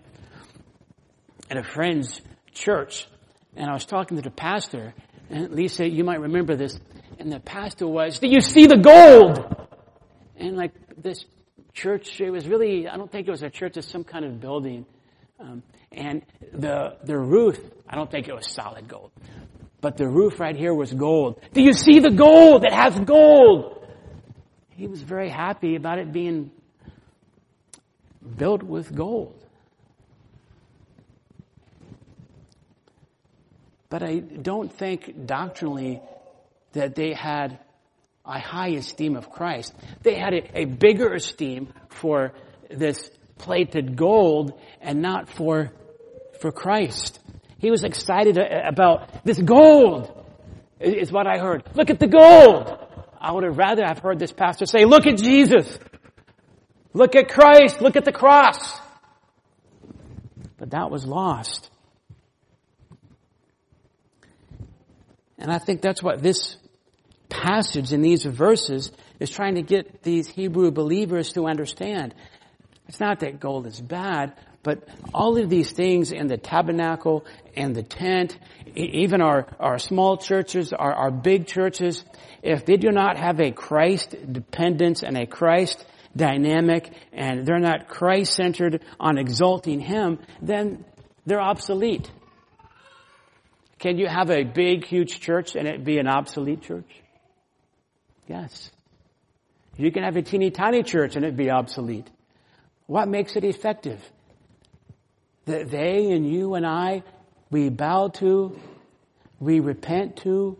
[1.49, 2.21] at a friend's
[2.53, 3.07] church,
[3.55, 4.93] and I was talking to the pastor,
[5.31, 6.77] and Lisa, you might remember this,
[7.21, 9.69] and the pastor was, do you see the gold?
[10.37, 11.25] And like this
[11.75, 14.41] church, it was really, I don't think it was a church, it's some kind of
[14.41, 14.85] building.
[15.39, 15.63] Um,
[15.95, 19.11] and the, the roof, I don't think it was solid gold,
[19.81, 21.41] but the roof right here was gold.
[21.53, 22.65] Do you see the gold?
[22.65, 23.87] It has gold.
[24.71, 26.51] He was very happy about it being
[28.37, 29.39] built with gold.
[33.89, 36.01] But I don't think doctrinally
[36.73, 37.59] that they had
[38.25, 39.75] a high esteem of Christ.
[40.03, 42.33] They had a, a bigger esteem for
[42.71, 45.73] this plated gold and not for,
[46.43, 47.19] for Christ.
[47.59, 50.27] He was excited about this gold
[50.81, 51.63] is what I heard.
[51.75, 52.79] Look at the gold.
[53.21, 55.79] I would have rather have heard this pastor say, look at Jesus.
[56.93, 57.81] Look at Christ.
[57.81, 58.79] Look at the cross.
[60.59, 61.71] But that was lost.
[65.39, 66.57] And I think that's what this
[67.29, 72.15] passage in these verses is trying to get these Hebrew believers to understand.
[72.89, 77.25] It's not that gold is bad, but all of these things in the tabernacle
[77.57, 78.39] and the tent,
[78.75, 82.05] even our, our small churches, our, our big churches,
[82.43, 87.89] if they do not have a Christ dependence and a Christ dynamic and they're not
[87.89, 90.85] Christ centered on exalting Him, then
[91.27, 92.11] they're obsolete.
[93.79, 96.89] Can you have a big, huge church and it be an obsolete church?
[98.29, 98.71] Yes.
[99.77, 102.09] You can have a teeny tiny church and it be obsolete.
[102.87, 104.01] What makes it effective?
[105.47, 107.03] That they and you and I,
[107.51, 108.59] we bow to,
[109.41, 110.57] we repent to,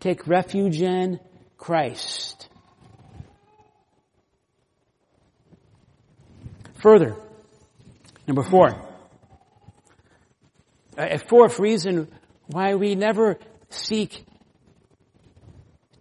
[0.00, 1.20] take refuge in
[1.58, 2.48] Christ.
[6.82, 7.14] Further,
[8.26, 8.74] number four,
[10.98, 12.08] a fourth reason
[12.46, 13.38] why we never
[13.70, 14.24] seek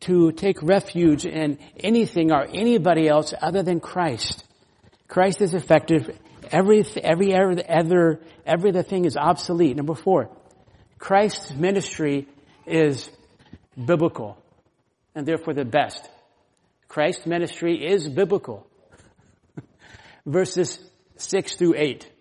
[0.01, 4.43] to take refuge in anything or anybody else other than Christ.
[5.07, 6.17] Christ is effective
[6.51, 9.77] Every, every other, every other thing is obsolete.
[9.77, 10.29] Number four,
[10.99, 12.27] Christ's ministry
[12.65, 13.09] is
[13.83, 14.37] biblical
[15.15, 16.09] and therefore the best.
[16.87, 18.67] Christ's ministry is biblical.
[20.25, 20.79] Verses
[21.17, 22.11] 6 through 8.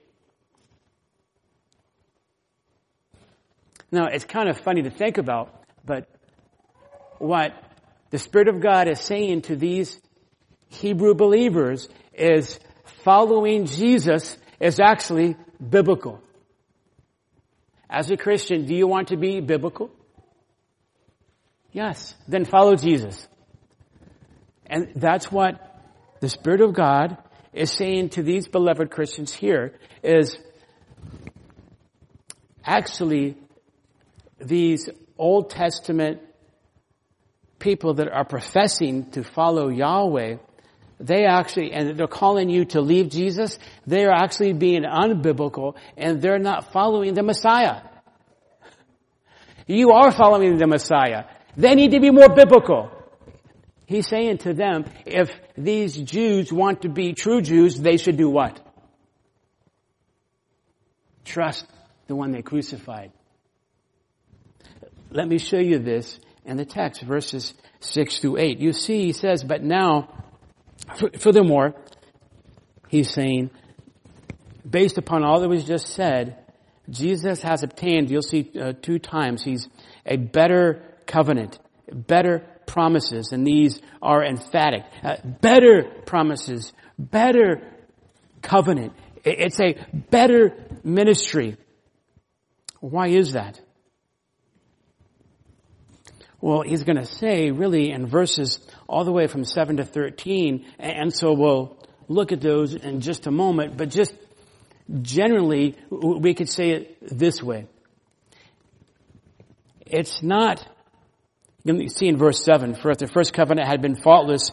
[3.92, 5.52] Now, it's kind of funny to think about,
[5.84, 6.08] but
[7.18, 7.52] what
[8.10, 10.00] the Spirit of God is saying to these
[10.68, 12.60] Hebrew believers is
[13.02, 15.36] following Jesus is actually
[15.68, 16.20] biblical.
[17.88, 19.90] As a Christian, do you want to be biblical?
[21.72, 22.14] Yes.
[22.28, 23.26] Then follow Jesus.
[24.66, 25.82] And that's what
[26.20, 27.16] the Spirit of God
[27.52, 30.38] is saying to these beloved Christians here is
[32.64, 33.36] actually
[34.38, 34.88] these
[35.18, 36.20] Old Testament
[37.58, 40.36] people that are professing to follow Yahweh
[41.00, 46.20] they actually, and they're calling you to leave Jesus, they are actually being unbiblical and
[46.20, 47.80] they're not following the Messiah.
[49.66, 51.24] You are following the Messiah.
[51.56, 52.90] They need to be more biblical.
[53.86, 58.28] He's saying to them, if these Jews want to be true Jews, they should do
[58.28, 58.60] what?
[61.24, 61.66] Trust
[62.06, 63.12] the one they crucified.
[65.10, 68.58] let me show you this in the text, verses 6 through 8.
[68.58, 70.19] You see, he says, but now,
[71.18, 71.74] furthermore,
[72.88, 73.50] he's saying,
[74.68, 76.36] based upon all that was just said,
[76.88, 79.68] Jesus has obtained, you'll see uh, two times, he's
[80.04, 81.58] a better covenant,
[81.92, 84.84] better promises, and these are emphatic.
[85.02, 87.62] Uh, better promises, better
[88.42, 88.92] covenant.
[89.24, 91.56] It's a better ministry.
[92.80, 93.60] Why is that?
[96.40, 100.66] Well, he's going to say really in verses all the way from 7 to 13,
[100.80, 101.78] and so we'll
[102.08, 104.12] look at those in just a moment, but just
[105.00, 107.66] generally, we could say it this way.
[109.86, 110.66] It's not,
[111.62, 114.50] you see in verse 7, for if the first covenant had been faultless,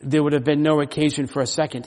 [0.00, 1.86] there would have been no occasion for a second.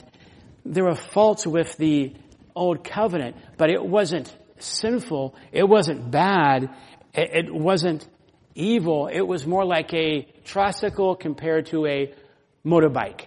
[0.64, 2.14] There were faults with the
[2.54, 5.34] old covenant, but it wasn't sinful.
[5.50, 6.70] It wasn't bad.
[7.12, 8.06] It, wasn't
[8.54, 9.08] evil.
[9.08, 12.14] It was more like a tricycle compared to a
[12.64, 13.26] motorbike.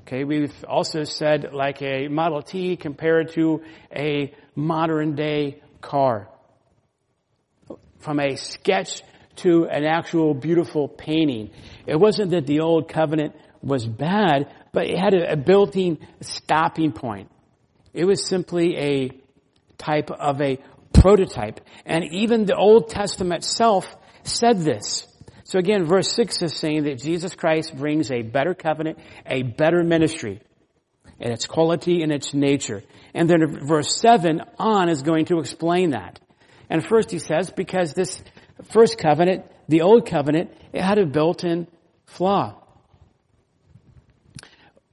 [0.00, 3.62] Okay, we've also said like a Model T compared to
[3.94, 6.28] a modern day car.
[7.98, 9.02] From a sketch
[9.36, 11.50] to an actual beautiful painting.
[11.86, 17.30] It wasn't that the old covenant was bad, but it had a, built-in stopping point.
[17.92, 19.10] It was simply a
[19.78, 20.58] type of a
[20.92, 21.60] prototype.
[21.86, 25.06] And even the Old Testament itself said this.
[25.44, 29.82] So again, verse 6 is saying that Jesus Christ brings a better covenant, a better
[29.82, 30.40] ministry
[31.18, 32.82] in its quality and its nature.
[33.14, 36.20] And then verse 7 on is going to explain that.
[36.70, 38.22] And first he says, because this
[38.70, 41.66] first covenant, the old covenant, it had a built-in
[42.06, 42.58] flaw.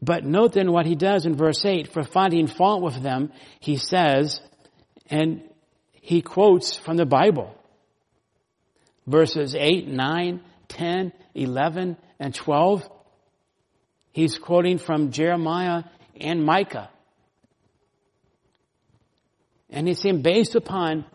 [0.02, 3.78] But note then what he does in verse 8, for finding fault with them, he
[3.78, 4.42] says,
[5.10, 5.44] and
[5.92, 7.56] he quotes from the Bible.
[9.10, 12.88] Verses 8, 9, 10, 11, and 12.
[14.12, 15.84] He's quoting from Jeremiah
[16.20, 16.90] and Micah.
[19.72, 21.06] And he's saying based upon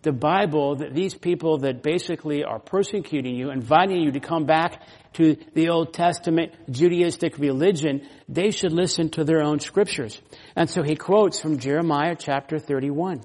[0.00, 4.82] the Bible that these people that basically are persecuting you, inviting you to come back
[5.14, 10.18] to the Old Testament Judaistic religion, they should listen to their own scriptures.
[10.56, 13.22] And so he quotes from Jeremiah chapter 31.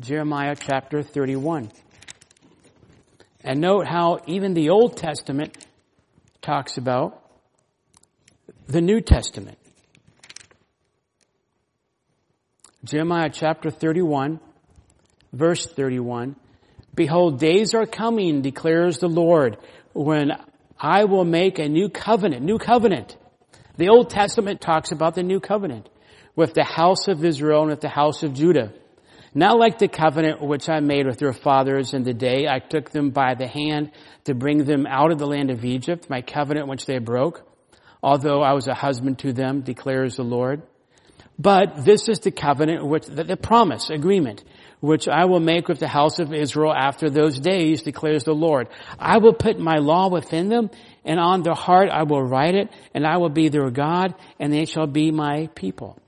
[0.00, 1.70] Jeremiah chapter 31.
[3.42, 5.56] And note how even the Old Testament
[6.42, 7.22] talks about
[8.66, 9.58] the New Testament.
[12.84, 14.40] Jeremiah chapter 31,
[15.32, 16.36] verse 31.
[16.94, 19.58] Behold, days are coming, declares the Lord,
[19.92, 20.32] when
[20.78, 23.16] I will make a new covenant, new covenant.
[23.76, 25.88] The Old Testament talks about the new covenant
[26.36, 28.72] with the house of Israel and with the house of Judah.
[29.34, 32.90] Not like the covenant which I made with their fathers in the day I took
[32.90, 33.92] them by the hand
[34.24, 37.46] to bring them out of the land of Egypt, my covenant which they broke,
[38.02, 40.62] although I was a husband to them, declares the Lord.
[41.38, 44.44] But this is the covenant which, the, the promise, agreement,
[44.80, 48.68] which I will make with the house of Israel after those days, declares the Lord.
[48.98, 50.70] I will put my law within them,
[51.04, 54.52] and on their heart I will write it, and I will be their God, and
[54.52, 55.98] they shall be my people.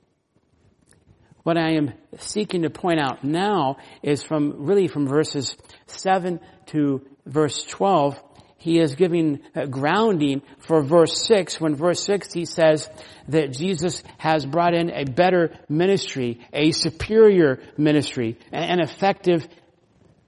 [1.43, 7.03] What I am seeking to point out now is from, really from verses 7 to
[7.27, 8.21] verse 12,
[8.59, 9.41] he is giving
[9.71, 12.89] grounding for verse 6 when verse 6 he says
[13.27, 19.49] that Jesus has brought in a better ministry, a superior ministry, an effective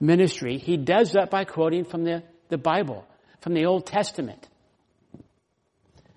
[0.01, 0.59] ministry.
[0.59, 3.07] He does that by quoting from the, the Bible,
[3.41, 4.49] from the Old Testament.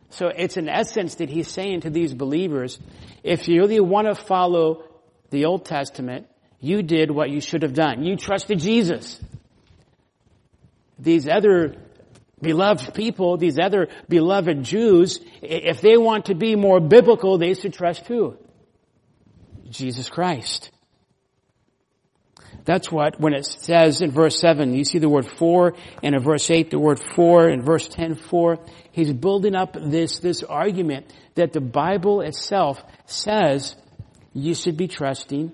[0.09, 2.79] So it's in essence that he's saying to these believers,
[3.23, 4.83] if you really want to follow
[5.29, 6.27] the Old Testament,
[6.59, 8.03] you did what you should have done.
[8.03, 9.19] You trusted Jesus.
[10.99, 11.75] These other
[12.41, 17.73] beloved people, these other beloved Jews, if they want to be more biblical, they should
[17.73, 18.37] trust who?
[19.69, 20.71] Jesus Christ.
[22.67, 25.73] That's what, when it says in verse 7, you see the word for,
[26.03, 28.59] and in verse 8, the word for, in verse 10, for,
[28.91, 33.75] he's building up this, this argument that the Bible itself says
[34.37, 35.51] you should be trusting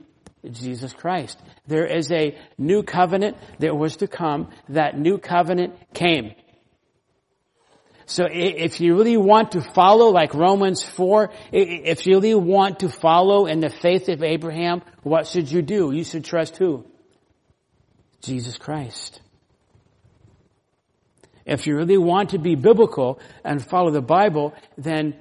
[0.52, 1.40] Jesus Christ.
[1.68, 4.50] There is a new covenant that was to come.
[4.70, 6.34] That new covenant came.
[8.06, 12.90] So if you really want to follow, like Romans 4, if you really want to
[12.90, 15.94] follow in the faith of Abraham, what should you do?
[15.94, 16.86] You should trust who?
[18.22, 19.22] Jesus Christ.
[21.46, 25.16] If you really want to be biblical and follow the Bible, then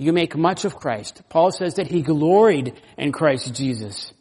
[0.00, 1.20] you make much of Christ.
[1.28, 4.14] Paul says that he gloried in Christ Jesus.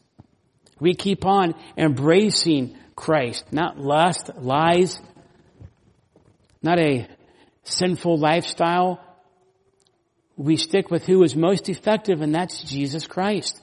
[0.77, 3.45] We keep on embracing Christ.
[3.53, 4.99] Not lust, lies,
[6.61, 7.07] not a
[7.63, 8.99] sinful lifestyle.
[10.35, 13.61] We stick with who is most effective and that's Jesus Christ.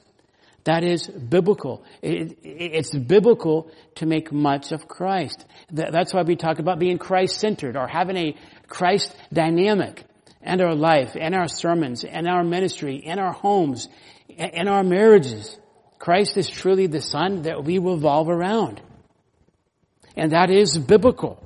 [0.64, 1.85] That is biblical.
[2.01, 5.45] It, it's biblical to make much of Christ.
[5.71, 8.37] That's why we talk about being Christ-centered or having a
[8.69, 10.07] Christ dynamic
[10.47, 13.88] in our life, and our sermons, and our ministry, and our homes,
[14.38, 15.59] and our marriages.
[15.99, 18.80] Christ is truly the sun that we revolve around.
[20.16, 21.42] And that is biblical.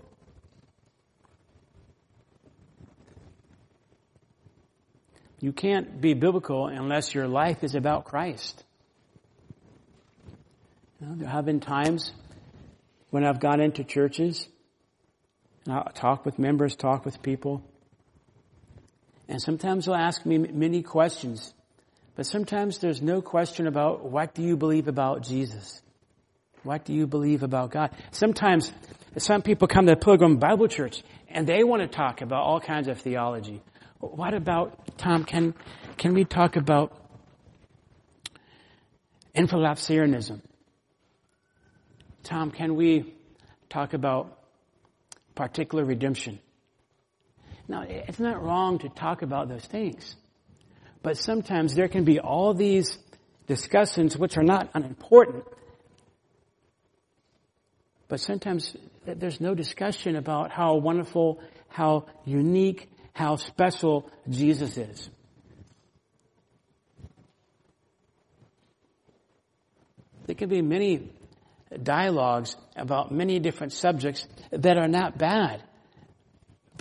[5.40, 8.62] You can't be biblical unless your life is about Christ.
[11.01, 12.12] You know, there have been times
[13.09, 14.46] when I've gone into churches
[15.64, 17.62] and I talk with members, talk with people,
[19.31, 21.55] and sometimes they'll ask me many questions,
[22.16, 25.81] but sometimes there's no question about what do you believe about Jesus?
[26.64, 27.91] What do you believe about God?
[28.11, 28.72] Sometimes
[29.18, 32.89] some people come to Pilgrim Bible Church and they want to talk about all kinds
[32.89, 33.62] of theology.
[34.01, 35.55] What about, Tom, can,
[35.97, 36.93] can we talk about
[39.37, 40.41] infralapsarianism?
[42.24, 43.14] Tom, can we
[43.68, 44.41] talk about
[45.37, 46.41] particular redemption?
[47.71, 50.16] Now, it's not wrong to talk about those things.
[51.05, 52.99] But sometimes there can be all these
[53.47, 55.45] discussions which are not unimportant.
[58.09, 65.09] But sometimes there's no discussion about how wonderful, how unique, how special Jesus is.
[70.27, 71.09] There can be many
[71.81, 75.62] dialogues about many different subjects that are not bad.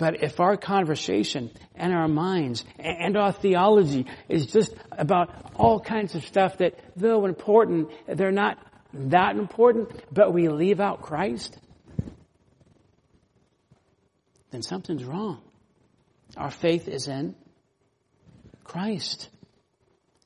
[0.00, 6.14] But if our conversation and our minds and our theology is just about all kinds
[6.14, 8.56] of stuff that, though important, they're not
[8.94, 11.58] that important, but we leave out Christ,
[14.50, 15.42] then something's wrong.
[16.34, 17.34] Our faith is in
[18.64, 19.28] Christ.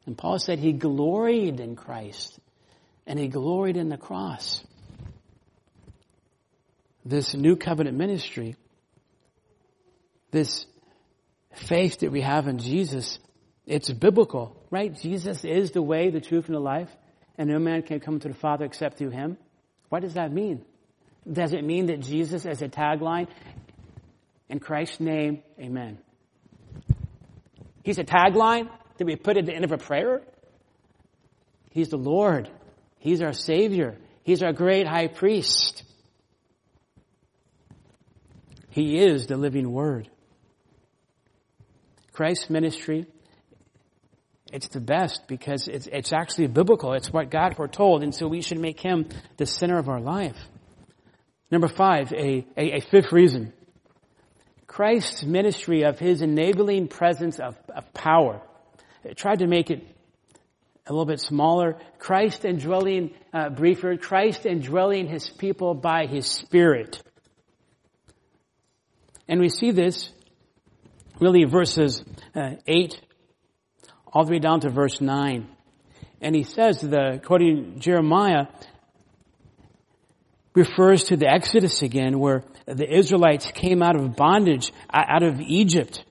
[0.07, 2.39] And Paul said he gloried in Christ
[3.09, 4.65] and he gloried in the cross.
[7.05, 8.55] This new covenant ministry,
[10.35, 10.67] this
[11.55, 13.19] faith that we have in Jesus,
[13.67, 14.95] it's biblical, right?
[14.95, 16.91] Jesus is the way, the truth, and the life,
[17.39, 19.39] and no man can come to the Father except through him.
[19.89, 20.65] What does that mean?
[21.31, 23.29] Does it mean that Jesus as a tagline,
[24.51, 25.99] in Christ's name, amen?
[27.83, 28.69] He's a tagline
[28.99, 30.21] that we put at the end of a prayer?
[31.71, 32.51] He's the Lord.
[32.99, 33.97] He's our Savior.
[34.23, 35.83] He's our great high priest.
[38.71, 40.09] He is the living Word.
[42.15, 43.07] Christ's ministry,
[44.53, 46.93] it's the best because it's, it's actually biblical.
[46.95, 50.37] It's what God foretold, and so we should make Him the center of our life.
[51.51, 53.53] Number five, a, a, a fifth reason.
[54.67, 58.41] Christ's ministry of His enabling presence of, of power.
[59.03, 59.85] It tried to make it
[60.87, 61.79] a little bit smaller.
[61.99, 67.03] Christ indwelling, uh, briefer, Christ indwelling his people by his Spirit.
[69.27, 70.11] And we see this
[71.21, 72.05] really verses
[72.35, 73.01] uh, 8
[74.13, 75.49] all the way down to verse 9.
[76.21, 78.47] And he says, the, quoting Jeremiah,
[80.55, 86.05] refers to the Exodus again where the Israelites came out of bondage, out of Egypt.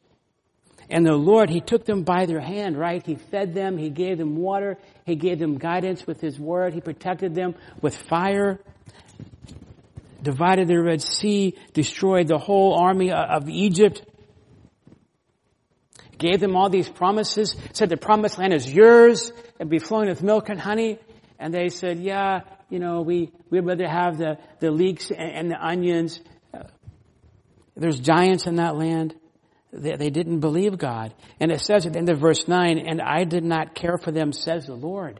[0.89, 3.04] And the Lord, He took them by their hand, right?
[3.04, 3.78] He fed them.
[3.78, 4.78] He gave them water.
[5.06, 6.74] He gave them guidance with His word.
[6.74, 8.60] He protected them with fire.
[10.22, 14.04] Divided the Red Sea, destroyed the whole army of Egypt.
[16.24, 20.24] Gave them all these promises, said the promised land is yours, and be flowing with
[20.24, 20.97] milk and honey.
[21.38, 25.51] And they said, yeah, you know, we, we'd rather have the, the leeks and, and
[25.51, 26.21] the onions.
[26.53, 26.63] Uh,
[27.76, 29.15] there's giants in that land.
[29.74, 31.13] They, they didn't believe God.
[31.41, 34.13] And it says at the end of verse 9, and I did not care for
[34.13, 35.19] them, says the Lord.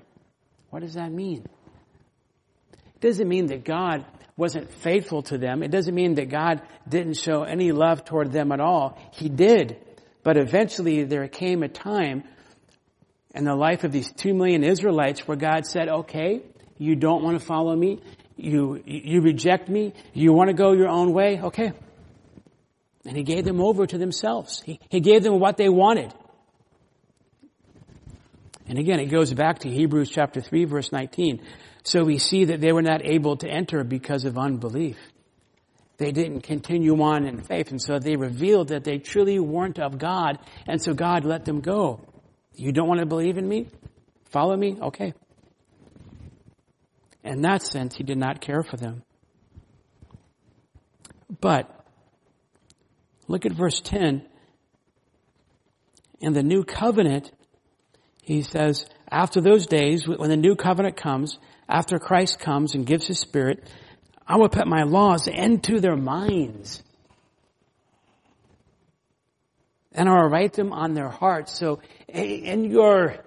[0.70, 1.46] What does that mean?
[2.72, 4.06] It doesn't mean that God
[4.38, 5.64] wasn't faithful to them.
[5.64, 8.98] It doesn't mean that God didn't show any love toward them at all.
[9.12, 9.78] He did.
[10.24, 12.24] But eventually there came a time
[13.36, 16.42] in the life of these two million Israelites where God said, okay,
[16.78, 18.02] you don't want to follow me.
[18.36, 19.94] You, you reject me.
[20.14, 21.40] You want to go your own way.
[21.42, 21.74] Okay.
[23.06, 24.62] And he gave them over to themselves.
[24.66, 26.14] He, he gave them what they wanted.
[28.68, 31.42] And again, it goes back to Hebrews chapter 3 verse 19.
[31.84, 34.98] So we see that they were not able to enter because of unbelief.
[35.98, 39.98] They didn't continue on in faith, and so they revealed that they truly weren't of
[39.98, 42.02] God, and so God let them go.
[42.56, 43.68] You don't want to believe in me?
[44.32, 44.78] Follow me?
[44.82, 45.14] Okay.
[47.24, 49.04] In that sense, he did not care for them.
[51.40, 51.70] But,
[53.28, 54.26] look at verse 10.
[56.20, 57.32] In the new covenant,
[58.22, 61.38] he says, after those days, when the new covenant comes,
[61.68, 63.64] after Christ comes and gives his spirit,
[64.28, 66.82] I will put my laws into their minds.
[69.92, 71.52] And I will write them on their hearts.
[71.58, 73.18] So in your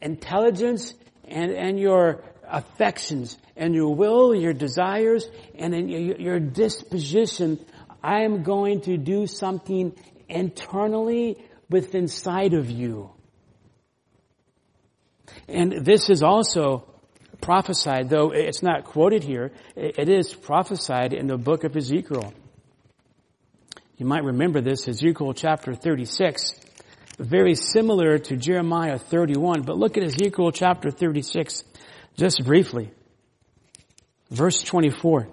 [0.00, 0.94] intelligence
[1.26, 7.64] and, and your affections and your will, your desires, and in your disposition,
[8.02, 9.94] I am going to do something
[10.28, 11.38] internally
[11.68, 13.10] within inside of you.
[15.48, 16.84] And this is also
[17.40, 22.32] prophesied, though it's not quoted here, it is prophesied in the book of Ezekiel.
[23.96, 26.52] You might remember this, Ezekiel chapter 36,
[27.18, 31.64] very similar to Jeremiah 31, but look at Ezekiel chapter 36
[32.16, 32.90] just briefly.
[34.30, 35.28] Verse 24.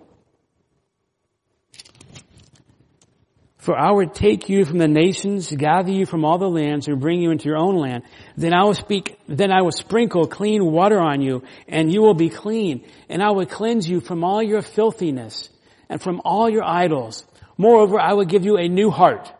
[3.64, 7.00] For I would take you from the nations, gather you from all the lands, and
[7.00, 8.04] bring you into your own land.
[8.36, 12.14] Then I will speak, then I will sprinkle clean water on you, and you will
[12.14, 12.84] be clean.
[13.08, 15.50] And I will cleanse you from all your filthiness,
[15.88, 17.26] and from all your idols.
[17.58, 19.32] Moreover, I will give you a new heart,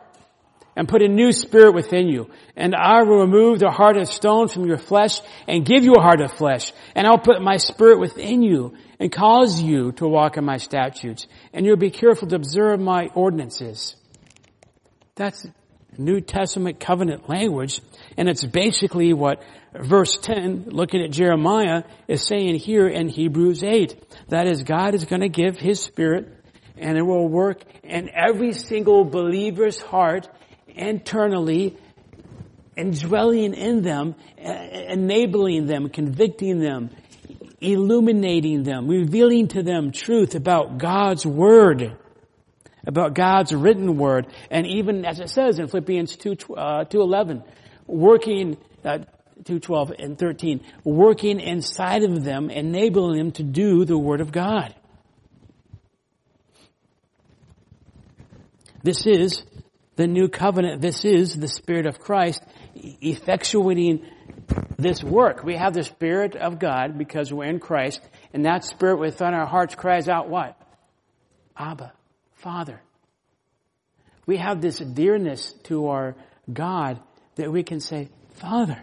[0.74, 2.30] and put a new spirit within you.
[2.56, 6.02] And I will remove the heart of stone from your flesh, and give you a
[6.02, 6.72] heart of flesh.
[6.94, 11.26] And I'll put my spirit within you, and cause you to walk in my statutes.
[11.52, 13.96] And you'll be careful to observe my ordinances.
[15.16, 15.46] That's
[15.96, 17.80] New Testament covenant language,
[18.16, 23.94] and it's basically what verse 10, looking at Jeremiah, is saying here in Hebrews 8.
[24.30, 26.36] That is, God is going to give His Spirit,
[26.76, 30.28] and it will work in every single believer's heart
[30.66, 31.76] internally,
[32.76, 36.90] and dwelling in them, enabling them, convicting them,
[37.60, 41.96] illuminating them, revealing to them truth about God's Word
[42.86, 47.44] about God's written word, and even as it says in Philippians 2, uh, 2.11,
[47.86, 48.98] working, uh,
[49.42, 54.74] 2.12 and 13, working inside of them, enabling them to do the word of God.
[58.82, 59.42] This is
[59.96, 60.82] the new covenant.
[60.82, 62.42] This is the Spirit of Christ
[62.76, 64.04] effectuating
[64.76, 65.42] this work.
[65.42, 68.00] We have the Spirit of God because we're in Christ,
[68.32, 70.60] and that Spirit within our hearts cries out what?
[71.56, 71.92] Abba.
[72.44, 72.80] Father.
[74.26, 76.14] We have this dearness to our
[76.52, 77.00] God
[77.36, 78.78] that we can say, Father.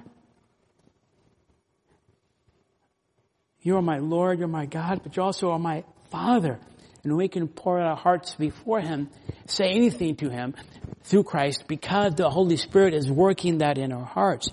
[3.62, 6.59] You are my Lord, you're my God, but you also are my Father.
[7.03, 9.09] And we can pour out our hearts before Him,
[9.45, 10.55] say anything to Him
[11.03, 14.49] through Christ because the Holy Spirit is working that in our hearts.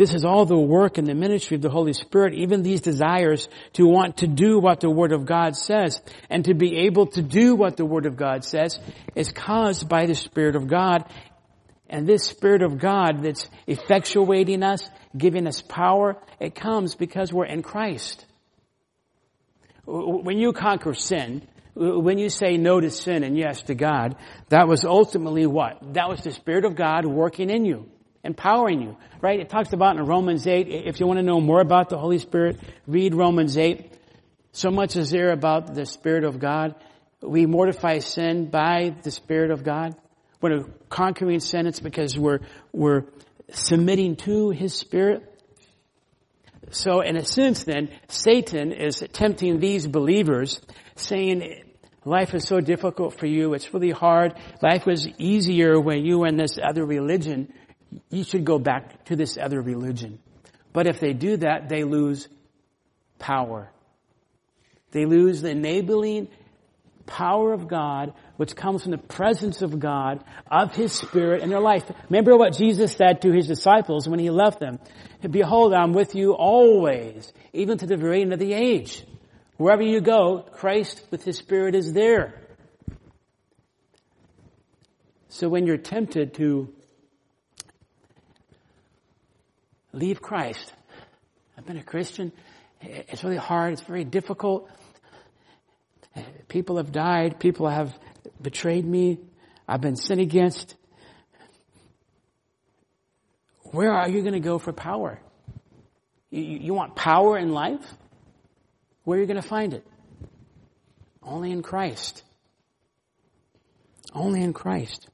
[0.00, 3.50] This is all the work and the ministry of the Holy Spirit, even these desires
[3.74, 7.20] to want to do what the Word of God says and to be able to
[7.20, 8.80] do what the Word of God says
[9.14, 11.04] is caused by the Spirit of God.
[11.90, 17.44] And this Spirit of God that's effectuating us, giving us power, it comes because we're
[17.44, 18.24] in Christ.
[19.84, 24.16] When you conquer sin, when you say no to sin and yes to God,
[24.48, 25.92] that was ultimately what?
[25.92, 27.90] That was the Spirit of God working in you
[28.22, 29.40] empowering you, right?
[29.40, 32.18] It talks about in Romans 8, if you want to know more about the Holy
[32.18, 33.92] Spirit, read Romans 8.
[34.52, 36.74] So much is there about the Spirit of God.
[37.22, 39.94] We mortify sin by the Spirit of God.
[40.40, 42.40] We're conquering sin, it's because we're,
[42.72, 43.04] we're
[43.52, 45.26] submitting to His Spirit.
[46.70, 50.60] So in a sense then, Satan is tempting these believers
[50.94, 51.64] saying,
[52.04, 54.34] life is so difficult for you, it's really hard.
[54.62, 57.52] Life was easier when you were in this other religion
[58.10, 60.18] you should go back to this other religion.
[60.72, 62.28] But if they do that, they lose
[63.18, 63.70] power.
[64.92, 66.28] They lose the enabling
[67.06, 71.60] power of God, which comes from the presence of God, of His Spirit in their
[71.60, 71.84] life.
[72.08, 74.78] Remember what Jesus said to His disciples when He left them.
[75.28, 79.04] Behold, I'm with you always, even to the very end of the age.
[79.56, 82.34] Wherever you go, Christ with His Spirit is there.
[85.28, 86.72] So when you're tempted to
[89.92, 90.72] leave Christ.
[91.56, 92.32] I've been a Christian.
[92.80, 93.74] It's really hard.
[93.74, 94.70] It's very difficult.
[96.48, 97.38] People have died.
[97.38, 97.96] People have
[98.40, 99.18] betrayed me.
[99.68, 100.74] I've been sinned against.
[103.72, 105.20] Where are you going to go for power?
[106.30, 107.84] You, you want power in life?
[109.04, 109.86] Where are you going to find it?
[111.22, 112.24] Only in Christ.
[114.12, 115.08] Only in Christ.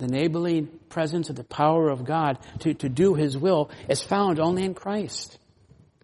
[0.00, 4.40] The enabling presence of the power of God to, to do His will is found
[4.40, 5.38] only in Christ.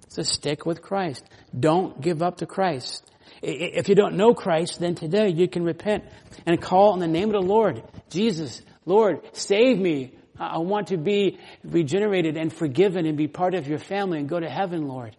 [0.09, 1.25] So stick with Christ.
[1.59, 3.11] Don't give up to Christ.
[3.43, 6.05] If you don't know Christ, then today you can repent
[6.47, 7.83] and call on the name of the Lord.
[8.09, 10.15] Jesus, Lord, save me.
[10.39, 14.39] I want to be regenerated and forgiven and be part of your family and go
[14.39, 15.17] to heaven, Lord.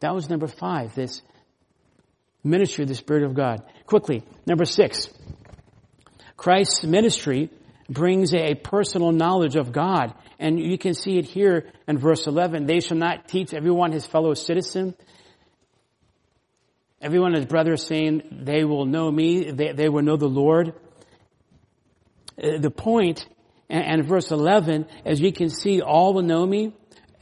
[0.00, 1.22] That was number five, this
[2.44, 3.62] ministry of the Spirit of God.
[3.86, 5.08] Quickly, number six.
[6.36, 7.50] Christ's ministry
[7.88, 10.14] brings a personal knowledge of God.
[10.38, 12.66] And you can see it here in verse 11.
[12.66, 14.94] They shall not teach everyone his fellow citizen.
[17.00, 20.74] Everyone his brother saying, they will know me, they, they will know the Lord.
[22.40, 23.26] Uh, the point,
[23.68, 26.72] and, and verse 11, as you can see, all will know me.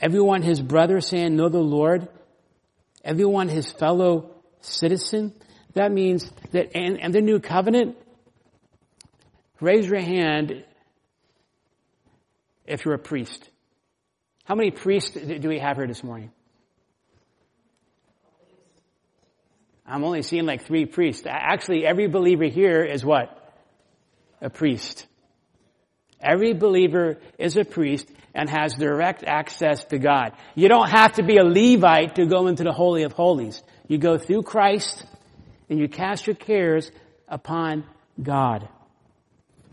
[0.01, 2.09] Everyone his brother saying, know the Lord.
[3.03, 4.31] Everyone his fellow
[4.61, 5.33] citizen.
[5.75, 7.97] That means that, and, and the new covenant,
[9.61, 10.65] raise your hand
[12.67, 13.49] if you're a priest.
[14.45, 16.33] How many priests do we have here this morning?
[19.87, 21.27] I'm only seeing like three priests.
[21.27, 23.37] Actually, every believer here is what?
[24.41, 25.07] A priest.
[26.21, 30.33] Every believer is a priest and has direct access to God.
[30.55, 33.63] You don't have to be a Levite to go into the Holy of Holies.
[33.91, 35.05] You go through Christ
[35.69, 36.93] and you cast your cares
[37.27, 37.85] upon
[38.23, 38.69] God.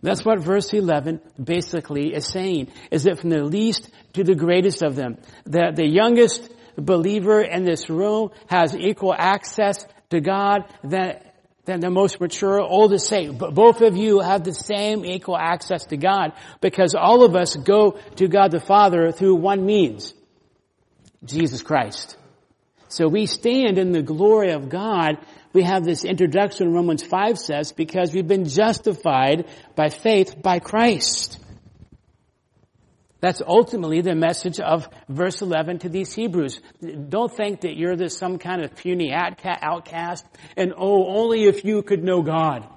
[0.02, 4.82] That's what verse 11 basically is saying, is that from the least to the greatest
[4.82, 11.20] of them, that the youngest believer in this room has equal access to God than,
[11.66, 13.38] than the most mature oldest saint.
[13.38, 17.56] But both of you have the same equal access to God because all of us
[17.56, 20.16] go to God the Father through one means.
[21.24, 22.18] Jesus Christ.
[22.90, 25.18] So we stand in the glory of God.
[25.54, 31.40] We have this introduction Romans 5 says because we've been justified by faith by Christ.
[33.20, 36.62] That's ultimately the message of verse 11 to these Hebrews.
[37.10, 40.26] Don't think that you're this some kind of puny outcast
[40.56, 42.68] and oh, only if you could know God.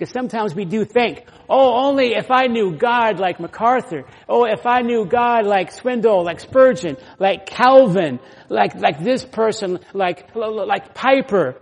[0.00, 4.06] Because sometimes we do think, oh, only if I knew God like MacArthur.
[4.26, 9.78] Oh, if I knew God like Swindoll, like Spurgeon, like Calvin, like, like this person,
[9.92, 11.60] like, like Piper.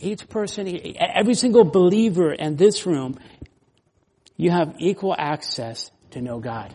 [0.00, 3.18] Each person, every single believer in this room,
[4.38, 6.74] you have equal access to know God.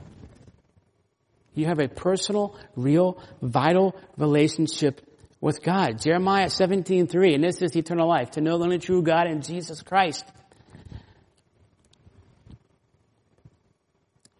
[1.56, 5.02] You have a personal, real, vital relationship
[5.42, 6.00] with God.
[6.00, 9.82] Jeremiah 17:3, and this is eternal life, to know the only true God and Jesus
[9.82, 10.24] Christ.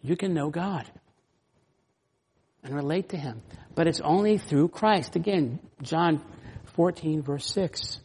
[0.02, 0.86] You can know God
[2.62, 3.42] and relate to Him.
[3.74, 5.16] But it's only through Christ.
[5.16, 6.22] Again, John
[6.74, 8.00] 14 verse 6.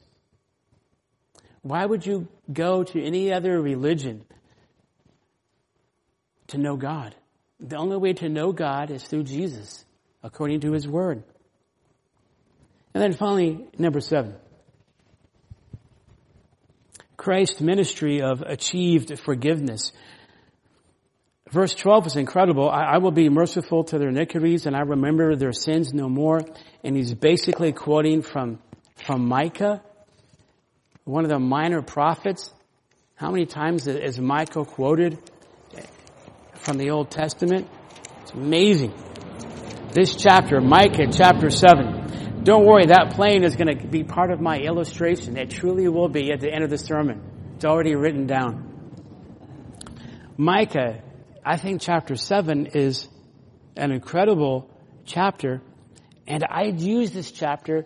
[1.62, 4.26] Why would you go to any other religion
[6.48, 7.16] to know God?
[7.60, 9.84] The only way to know God is through Jesus,
[10.24, 11.24] according to His Word.
[12.94, 14.36] And then finally, number seven.
[17.18, 19.92] Christ's ministry of achieved forgiveness.
[21.52, 22.70] Verse 12 is incredible.
[22.70, 26.42] I, I, will be merciful to their iniquities and I remember their sins no more.
[26.84, 28.60] And he's basically quoting from,
[28.96, 29.82] from Micah,
[31.06, 32.54] one of the minor prophets.
[33.16, 35.18] How many times is Micah quoted
[36.56, 37.70] from the Old Testament?
[38.24, 38.94] It's amazing.
[39.94, 42.44] This chapter, Micah chapter 7.
[42.44, 45.38] Don't worry, that plane is going to be part of my illustration.
[45.38, 47.22] It truly will be at the end of the sermon.
[47.56, 48.66] It's already written down.
[50.38, 51.02] Micah
[51.50, 53.08] I think chapter 7 is
[53.78, 54.70] an incredible
[55.06, 55.62] chapter,
[56.28, 57.86] and I'd use this chapter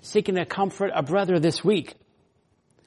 [0.00, 1.94] seeking to comfort a brother this week.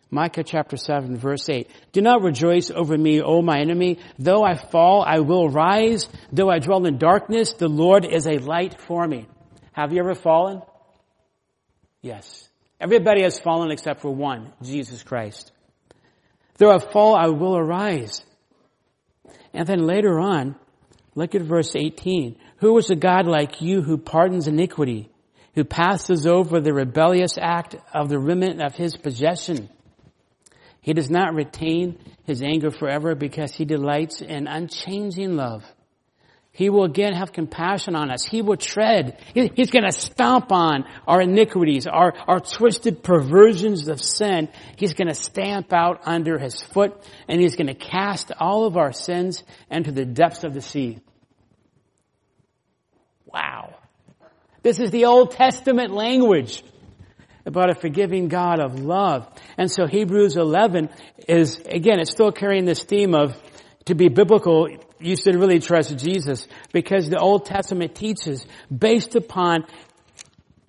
[0.10, 1.70] Micah chapter 7 verse 8.
[1.92, 4.00] Do not rejoice over me, O my enemy.
[4.18, 6.10] Though I fall, I will rise.
[6.34, 9.28] Though I dwell in darkness, the Lord is a light for me.
[9.74, 10.64] Have you ever fallen?
[12.02, 12.50] Yes.
[12.82, 15.52] Everybody has fallen except for one, Jesus Christ.
[16.58, 18.26] Though I fall, I will arise.
[19.54, 20.56] And then later on,
[21.16, 22.38] look at verse 18.
[22.58, 25.10] Who is a God like you who pardons iniquity,
[25.56, 29.70] who passes over the rebellious act of the remnant of his possession?
[30.82, 35.64] He does not retain his anger forever because he delights in unchanging love.
[36.60, 38.26] He will again have compassion on us.
[38.26, 39.18] He will tread.
[39.34, 44.50] He's going to stomp on our iniquities, our, our twisted perversions of sin.
[44.76, 48.76] He's going to stamp out under his foot and he's going to cast all of
[48.76, 49.42] our sins
[49.72, 51.00] into the depths of the sea.
[53.26, 53.76] Wow.
[54.62, 56.62] This is the Old Testament language
[57.46, 59.30] about a forgiving God of love.
[59.58, 60.90] And so Hebrews 11
[61.26, 63.42] is, again, it's still carrying this theme of
[63.86, 64.68] to be biblical
[65.00, 68.46] you should really trust Jesus because the Old Testament teaches
[68.76, 69.66] based upon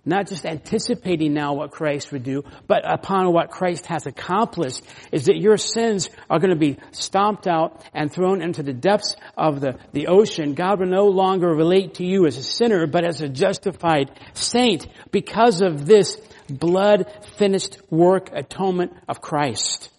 [0.05, 5.27] not just anticipating now what Christ would do, but upon what Christ has accomplished, is
[5.27, 9.61] that your sins are going to be stomped out and thrown into the depths of
[9.61, 10.55] the, the ocean.
[10.55, 14.87] God will no longer relate to you as a sinner, but as a justified saint
[15.11, 16.17] because of this
[16.49, 17.07] blood
[17.37, 19.91] finished work atonement of Christ.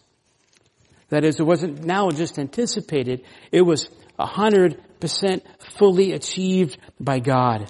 [1.10, 3.90] That is, it wasn't now just anticipated, it was
[4.22, 7.70] a hundred percent fully achieved by God.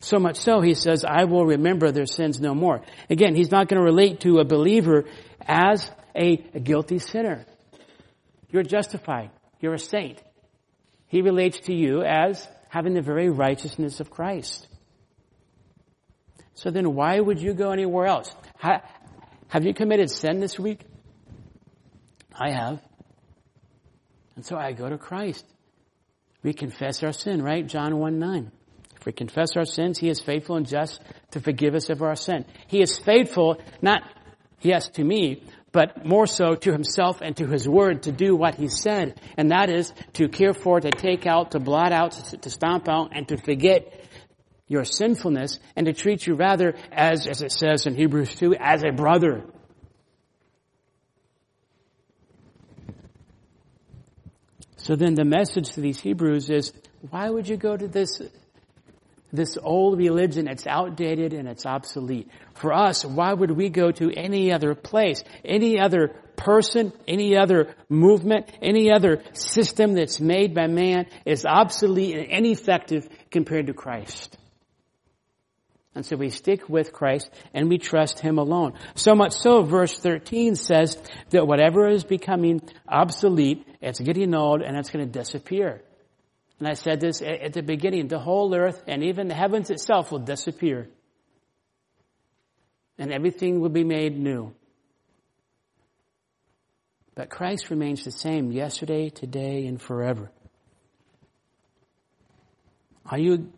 [0.00, 2.82] So much so, he says, I will remember their sins no more.
[3.10, 5.04] Again, he's not going to relate to a believer
[5.40, 7.44] as a guilty sinner.
[8.50, 9.30] You're justified.
[9.60, 10.22] You're a saint.
[11.08, 14.68] He relates to you as having the very righteousness of Christ.
[16.54, 18.34] So then why would you go anywhere else?
[18.58, 20.80] have you committed sin this week?
[22.32, 22.85] I have.
[24.36, 25.44] And so I go to Christ.
[26.42, 27.66] We confess our sin, right?
[27.66, 28.52] John 1 9
[29.00, 31.00] If we confess our sins, He is faithful and just
[31.32, 32.44] to forgive us of our sin.
[32.68, 34.02] He is faithful, not,
[34.60, 38.54] yes, to me, but more so to Himself and to His Word to do what
[38.54, 39.20] He said.
[39.36, 42.12] And that is to care for, to take out, to blot out,
[42.42, 43.92] to stomp out, and to forget
[44.68, 48.84] your sinfulness and to treat you rather as, as it says in Hebrews 2, as
[48.84, 49.44] a brother.
[54.86, 56.72] So then the message to these Hebrews is,
[57.10, 58.22] why would you go to this
[59.32, 62.28] this old religion, it's outdated and it's obsolete.
[62.54, 67.74] For us, why would we go to any other place, any other person, any other
[67.88, 74.38] movement, any other system that's made by man is obsolete and ineffective compared to Christ?
[75.96, 78.74] And so we stick with Christ and we trust Him alone.
[78.94, 84.76] So much so, verse 13 says that whatever is becoming obsolete, it's getting old and
[84.76, 85.82] it's going to disappear.
[86.58, 90.12] And I said this at the beginning, the whole earth and even the heavens itself
[90.12, 90.86] will disappear.
[92.98, 94.54] And everything will be made new.
[97.14, 100.30] But Christ remains the same yesterday, today, and forever.
[103.06, 103.50] Are you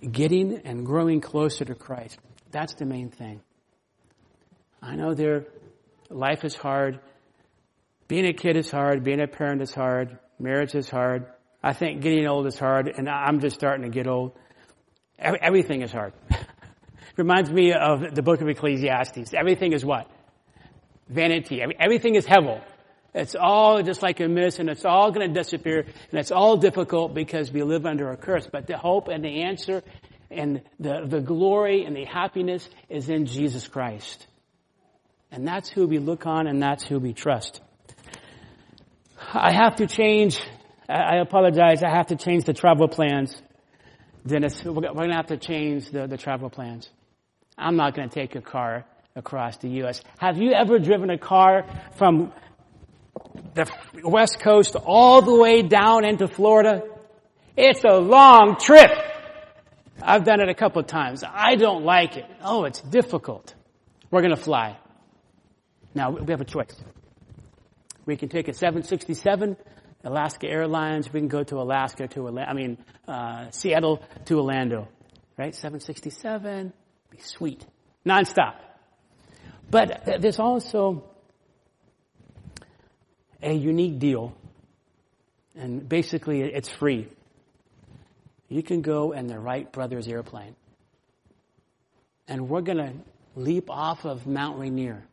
[0.00, 2.18] getting and growing closer to Christ?
[2.50, 3.40] That's the main thing.
[4.82, 5.46] I know their
[6.08, 7.00] life is hard.
[8.08, 9.04] Being a kid is hard.
[9.04, 10.18] Being a parent is hard.
[10.38, 11.26] Marriage is hard.
[11.62, 14.32] I think getting old is hard, and I'm just starting to get old.
[15.18, 16.14] Everything is hard.
[17.16, 19.34] Reminds me of the book of Ecclesiastes.
[19.34, 20.10] Everything is what?
[21.08, 21.60] Vanity.
[21.78, 22.62] Everything is hevel.
[23.12, 26.56] It's all just like a mist, and it's all going to disappear, and it's all
[26.56, 28.46] difficult because we live under a curse.
[28.50, 29.82] But the hope and the answer
[30.30, 34.26] and the, the glory and the happiness is in Jesus Christ.
[35.32, 37.60] And that's who we look on, and that's who we trust.
[39.32, 40.40] I have to change
[40.90, 41.84] I apologize.
[41.84, 43.40] I have to change the travel plans.
[44.26, 46.90] Dennis, we're going to have to change the, the travel plans.
[47.56, 48.84] I'm not going to take a car
[49.14, 50.02] across the U.S.
[50.18, 51.64] Have you ever driven a car
[51.96, 52.32] from
[53.64, 56.82] the West Coast all the way down into Florida?
[57.56, 58.90] It's a long trip.
[60.02, 61.24] I've done it a couple of times.
[61.26, 62.26] I don't like it.
[62.42, 63.54] Oh, it's difficult.
[64.10, 64.78] We're going to fly.
[65.94, 66.74] Now, we have a choice.
[68.06, 69.56] We can take a 767
[70.04, 71.12] Alaska Airlines.
[71.12, 74.88] We can go to Alaska to, I mean, uh, Seattle to Orlando,
[75.36, 75.54] right?
[75.54, 76.72] 767,
[77.10, 77.66] be sweet,
[78.06, 78.54] nonstop.
[79.70, 81.09] But there's also
[83.42, 84.34] a unique deal,
[85.56, 87.08] and basically it's free.
[88.48, 90.56] You can go in the Wright Brothers airplane,
[92.26, 92.92] and we're going to
[93.36, 95.04] leap off of Mount Rainier.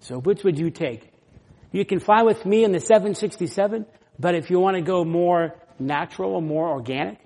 [0.00, 1.12] So which would you take?
[1.72, 3.86] You can fly with me in the 767,
[4.18, 7.18] but if you want to go more natural or more organic,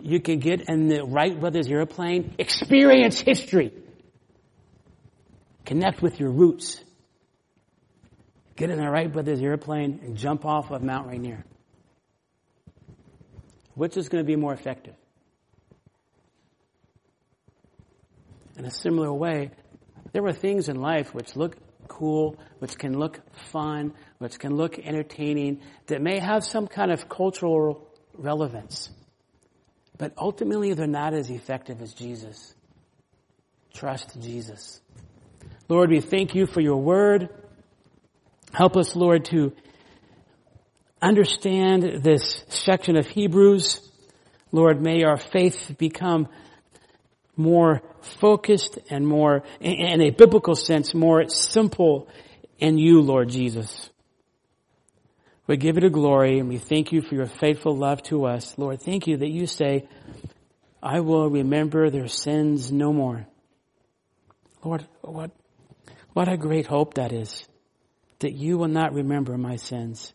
[0.00, 3.72] you can get in the Wright Brothers airplane, experience history,
[5.64, 6.83] connect with your roots.
[8.56, 11.44] Get in the Wright Brothers airplane and jump off of Mount Rainier.
[13.74, 14.94] Which is going to be more effective?
[18.56, 19.50] In a similar way,
[20.12, 21.56] there are things in life which look
[21.88, 27.08] cool, which can look fun, which can look entertaining, that may have some kind of
[27.08, 28.90] cultural relevance.
[29.98, 32.54] But ultimately, they're not as effective as Jesus.
[33.72, 34.80] Trust Jesus.
[35.68, 37.28] Lord, we thank you for your word.
[38.54, 39.52] Help us, Lord, to
[41.02, 43.80] understand this section of Hebrews.
[44.52, 46.28] Lord, may our faith become
[47.36, 47.82] more
[48.20, 52.08] focused and more, in a biblical sense, more simple
[52.58, 53.90] in you, Lord Jesus.
[55.48, 58.56] We give you the glory and we thank you for your faithful love to us.
[58.56, 59.88] Lord, thank you that you say,
[60.80, 63.26] I will remember their sins no more.
[64.62, 65.32] Lord, what,
[66.12, 67.48] what a great hope that is
[68.24, 70.14] that you will not remember my sins.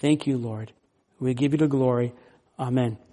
[0.00, 0.70] Thank you, Lord.
[1.18, 2.12] We give you the glory.
[2.58, 2.98] Amen.